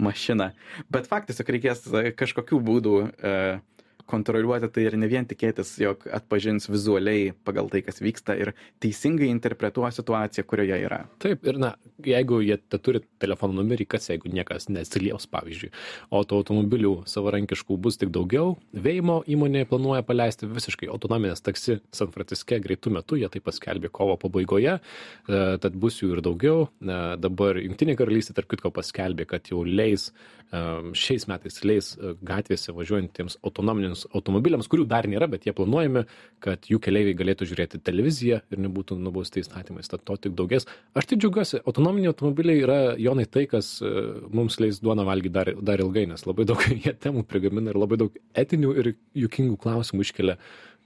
mašiną. 0.01 0.51
Bet 0.93 1.09
faktas, 1.09 1.41
jog 1.41 1.49
reikės 1.55 1.87
kažkokių 2.19 2.61
būdų 2.69 2.95
uh, 3.01 3.80
kontroliuoti 4.11 4.71
tai 4.75 4.85
ir 4.89 4.97
ne 4.99 5.09
vien 5.11 5.27
tikėtis, 5.27 5.73
jog 5.81 6.05
atpažins 6.11 6.69
vizualiai 6.71 7.31
pagal 7.47 7.71
tai, 7.71 7.83
kas 7.85 8.01
vyksta 8.03 8.35
ir 8.39 8.53
teisingai 8.83 9.31
interpretuoja 9.31 9.93
situaciją, 9.95 10.45
kurioje 10.47 10.81
yra. 10.85 11.03
Taip, 11.23 11.45
ir 11.47 11.59
na, 11.61 11.73
jeigu 12.05 12.41
jie 12.45 12.59
turi 12.77 13.03
telefono 13.21 13.59
numerį, 13.61 13.87
kas 13.95 14.09
jeigu 14.11 14.31
niekas 14.33 14.69
nesilieps, 14.71 15.29
pavyzdžiui, 15.31 15.71
o 16.11 16.23
tų 16.27 16.41
automobilių 16.41 16.93
savarankiškų 17.09 17.79
bus 17.81 17.99
tik 18.01 18.13
daugiau, 18.13 18.57
Veimo 18.71 19.19
įmonė 19.29 19.65
planuoja 19.69 20.03
paleisti 20.05 20.47
visiškai 20.49 20.87
autonominės 20.91 21.43
taksi 21.43 21.79
San 21.95 22.11
Franciske 22.13 22.57
greitų 22.63 22.93
metų, 22.95 23.19
jie 23.21 23.29
tai 23.31 23.41
paskelbė 23.43 23.91
kovo 23.93 24.15
pabaigoje, 24.21 24.77
e, 24.79 25.41
tad 25.61 25.75
bus 25.77 25.99
jų 26.01 26.15
ir 26.15 26.21
daugiau. 26.25 26.67
E, 26.81 26.99
dabar 27.21 27.59
Junktinė 27.61 27.97
karalystė, 27.99 28.35
tarp 28.37 28.49
kitko, 28.53 28.71
paskelbė, 28.75 29.27
kad 29.29 29.51
jau 29.51 29.63
leis, 29.67 30.09
e, 30.51 30.63
šiais 30.97 31.27
metais 31.29 31.61
leis 31.67 31.93
gatvėse 32.23 32.73
važiuojantiems 32.77 33.39
autonominiams 33.43 34.00
tiems 34.01 34.15
automobiliams, 34.15 34.67
kurių 34.67 34.85
dar 34.87 35.07
nėra, 35.07 35.27
bet 35.29 35.45
jie 35.45 35.53
planuojami, 35.53 36.05
kad 36.39 36.65
jų 36.69 36.79
keleiviai 36.79 37.15
galėtų 37.17 37.47
žiūrėti 37.49 37.81
televiziją 37.81 38.41
ir 38.51 38.59
nebūtų 38.59 38.97
nubausti 38.97 39.41
įstatymais. 39.41 39.89
Tad 39.89 40.03
to 40.05 40.15
tik 40.17 40.33
daugės. 40.35 40.67
Aš 40.95 41.05
tai 41.05 41.17
džiaugiuosi, 41.17 41.61
autonominiai 41.65 42.11
automobiliai 42.11 42.63
yra 42.63 42.79
jonai 42.97 43.25
tai, 43.25 43.45
kas 43.47 43.81
e, 43.81 43.91
mums 44.31 44.59
leis 44.59 44.81
duoną 44.81 45.05
valgyti 45.05 45.33
dar, 45.33 45.53
dar 45.61 45.79
ilgai, 45.79 46.07
nes 46.07 46.25
labai 46.25 46.45
daug 46.45 46.61
jie 46.85 46.93
temų 46.93 47.25
prigamina 47.25 47.71
ir 47.71 47.79
labai 47.79 47.99
daug 48.01 48.17
etinių 48.33 48.75
ir 48.81 48.93
jukingų 49.25 49.59
klausimų 49.61 50.07
iškelia 50.07 50.37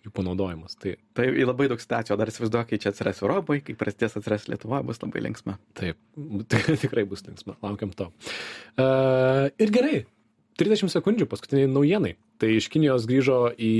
jų 0.06 0.12
panaudojimas. 0.14 0.76
Tai, 0.78 0.96
tai 1.18 1.32
labai 1.42 1.70
daug 1.72 1.82
situacijų, 1.82 2.18
dar 2.20 2.30
įsivaizduoju, 2.30 2.70
kai 2.70 2.82
čia 2.82 2.92
atsiras 2.94 3.24
Europoje, 3.24 3.64
kai 3.66 3.78
prasidės 3.80 4.20
atsiras 4.20 4.46
Lietuvoje, 4.52 4.86
bus 4.86 5.02
labai 5.02 5.24
linksma. 5.26 5.58
Taip, 5.78 5.98
tai 6.52 6.62
tikrai 6.78 7.08
bus 7.10 7.26
linksma, 7.26 7.58
laukiam 7.66 7.96
to. 7.98 8.12
Uh, 8.78 9.50
ir 9.58 9.74
gerai, 9.74 10.04
30 10.60 10.92
sekundžių 10.94 11.28
paskutiniai 11.32 11.68
naujienai 11.68 12.14
tai 12.42 12.56
iš 12.60 12.68
kinijos 12.74 13.08
grįžo 13.10 13.40
į 13.56 13.74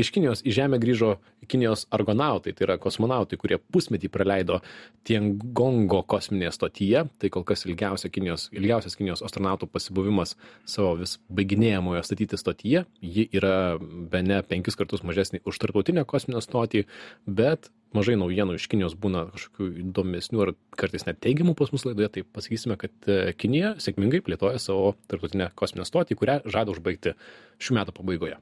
iš 0.00 0.10
kinijos 0.14 0.42
į 0.46 0.54
žemę 0.56 0.80
grįžo 0.82 1.16
kinijos 1.50 1.86
argonautai 1.94 2.52
tai 2.54 2.66
yra 2.66 2.76
kosmonautai 2.80 3.38
kurie 3.40 3.58
pusmetį 3.72 4.10
praleido 4.12 4.60
tiengongo 5.08 6.02
kosminėje 6.10 6.52
stotyje. 6.56 7.04
Tai 7.20 7.32
kol 7.34 7.46
kas 7.48 7.66
ilgiausia 7.66 8.10
kinijos 8.12 8.48
ilgiausias 8.54 8.98
kinijos 8.98 9.24
astronautų 9.26 9.70
pasibuvimas 9.72 10.36
savo 10.68 10.94
vis 11.00 11.18
baiginėjamoje 11.32 12.04
statyti 12.06 12.40
stotyje. 12.40 12.84
Ji 13.00 13.26
yra 13.36 13.76
bene 13.80 14.42
penkis 14.46 14.78
kartus 14.78 15.04
mažesnė 15.06 15.42
už 15.48 15.60
tarptautinę 15.62 16.06
kosminę 16.08 16.42
stotį 16.44 16.86
bet 17.26 17.70
mažai 17.96 18.14
naujienų 18.18 18.54
iš 18.58 18.68
kinijos 18.70 18.94
būna 18.98 19.26
kažkokių 19.32 19.68
įdomesnių 19.82 20.42
ar 20.44 20.52
kartais 20.78 21.06
net 21.08 21.18
teigiamų 21.24 21.56
pas 21.58 21.72
mus 21.74 21.84
laidoje. 21.88 22.10
Tai 22.14 22.26
pasakysime 22.36 22.76
kad 22.80 23.10
e, 23.10 23.32
kinija 23.38 23.74
sėkmingai 23.82 24.22
plėtoja 24.26 24.60
savo 24.62 24.94
tarptautinę 25.10 25.50
kosminę 25.58 25.86
stotį 25.88 26.18
kurią 26.20 26.38
žada 26.46 26.74
užbaigti 26.74 27.16
šių 27.60 27.76
metų 27.80 27.96
pabaigoje. 28.00 28.40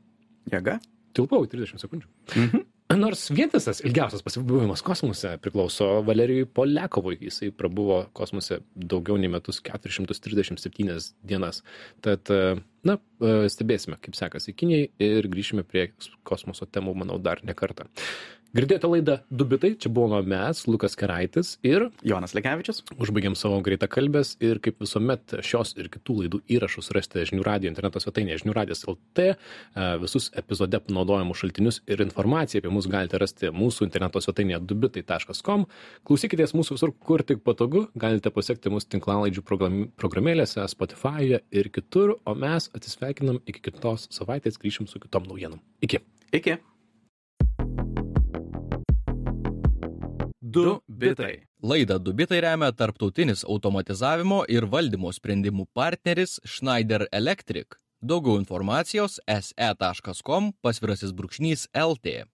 Jėga? 0.52 0.78
Tilpau 1.16 1.46
30 1.50 1.82
sekundžių. 1.82 2.10
Mhm. 2.34 2.66
Nors 2.96 3.26
vientisas 3.28 3.82
ilgiausias 3.84 4.22
pasibuvimas 4.24 4.80
kosmose 4.80 5.34
priklauso 5.44 5.84
Valerijui 6.08 6.46
Poliakovui. 6.56 7.18
Jisai 7.20 7.50
prabuvo 7.52 7.98
kosmose 8.16 8.62
daugiau 8.72 9.18
nei 9.20 9.28
metus 9.28 9.60
437 9.60 11.10
dienas. 11.28 11.60
Tad, 12.00 12.32
na, 12.88 12.96
stebėsime, 13.52 13.98
kaip 14.00 14.16
sekasi 14.16 14.56
Kinijai 14.56 14.88
ir 15.04 15.28
grįšime 15.28 15.66
prie 15.68 15.90
kosmoso 16.24 16.64
temų, 16.64 16.96
manau, 17.02 17.20
dar 17.20 17.44
ne 17.44 17.52
kartą. 17.52 17.90
Girdėjote 18.58 18.88
laidą 18.90 19.14
Dubitai, 19.30 19.68
čia 19.78 19.90
buvome 19.94 20.18
mes, 20.26 20.64
Lukas 20.66 20.96
Keraitis 20.98 21.52
ir 21.62 21.84
Jonas 22.02 22.32
Lekevičius. 22.34 22.80
Užbaigiam 22.98 23.36
savo 23.38 23.60
greitą 23.62 23.86
kalbės 23.86 24.32
ir 24.42 24.58
kaip 24.64 24.80
visuomet 24.82 25.36
šios 25.46 25.76
ir 25.78 25.86
kitų 25.94 26.16
laidų 26.24 26.40
įrašus 26.56 26.90
rasite 26.96 27.22
žinių 27.28 27.44
radio 27.46 27.70
interneto 27.70 28.00
svetainėje 28.02 28.40
žinių 28.40 28.56
radijas 28.56 28.82
LT. 28.90 29.26
E, 29.28 29.84
visus 30.02 30.26
epizode 30.42 30.80
panaudojamus 30.88 31.38
šaltinius 31.38 31.78
ir 31.86 32.02
informaciją 32.02 32.64
apie 32.64 32.72
mus 32.74 32.88
galite 32.90 33.20
rasti 33.22 33.52
mūsų 33.54 33.86
interneto 33.86 34.22
svetainėje 34.24 34.58
dubitai.com. 34.72 35.68
Klausykitės 36.10 36.56
mūsų 36.58 36.80
visur, 36.80 36.94
kur 36.98 37.22
tik 37.28 37.44
patogu, 37.46 37.84
galite 37.94 38.32
pasiekti 38.34 38.72
mūsų 38.74 38.90
tinklalaidžių 38.96 39.44
programėlėse, 40.02 40.66
Spotify'e 40.74 41.44
ir 41.46 41.70
kitur, 41.78 42.16
o 42.26 42.34
mes 42.34 42.66
atsisveikinam 42.74 43.38
iki 43.46 43.62
kitos 43.70 44.08
savaitės, 44.18 44.58
grįšim 44.58 44.90
su 44.90 44.98
kitom 45.06 45.30
naujienom. 45.30 45.62
Iki. 45.86 46.02
Iki. 46.34 46.58
Du 50.64 50.80
bitai. 50.88 51.34
Laidą 51.62 51.98
Du 51.98 52.12
bitai 52.12 52.40
remia 52.40 52.72
tarptautinis 52.72 53.44
automatizavimo 53.44 54.40
ir 54.50 54.66
valdymo 54.66 55.12
sprendimų 55.14 55.68
partneris 55.74 56.38
Schneider 56.44 57.06
Electric. 57.12 57.78
Daugiau 58.02 58.38
informacijos 58.38 59.18
se.com 59.26 60.52
pasvirasis 60.62 61.14
brūkšnys 61.14 61.68
LT. 61.74 62.24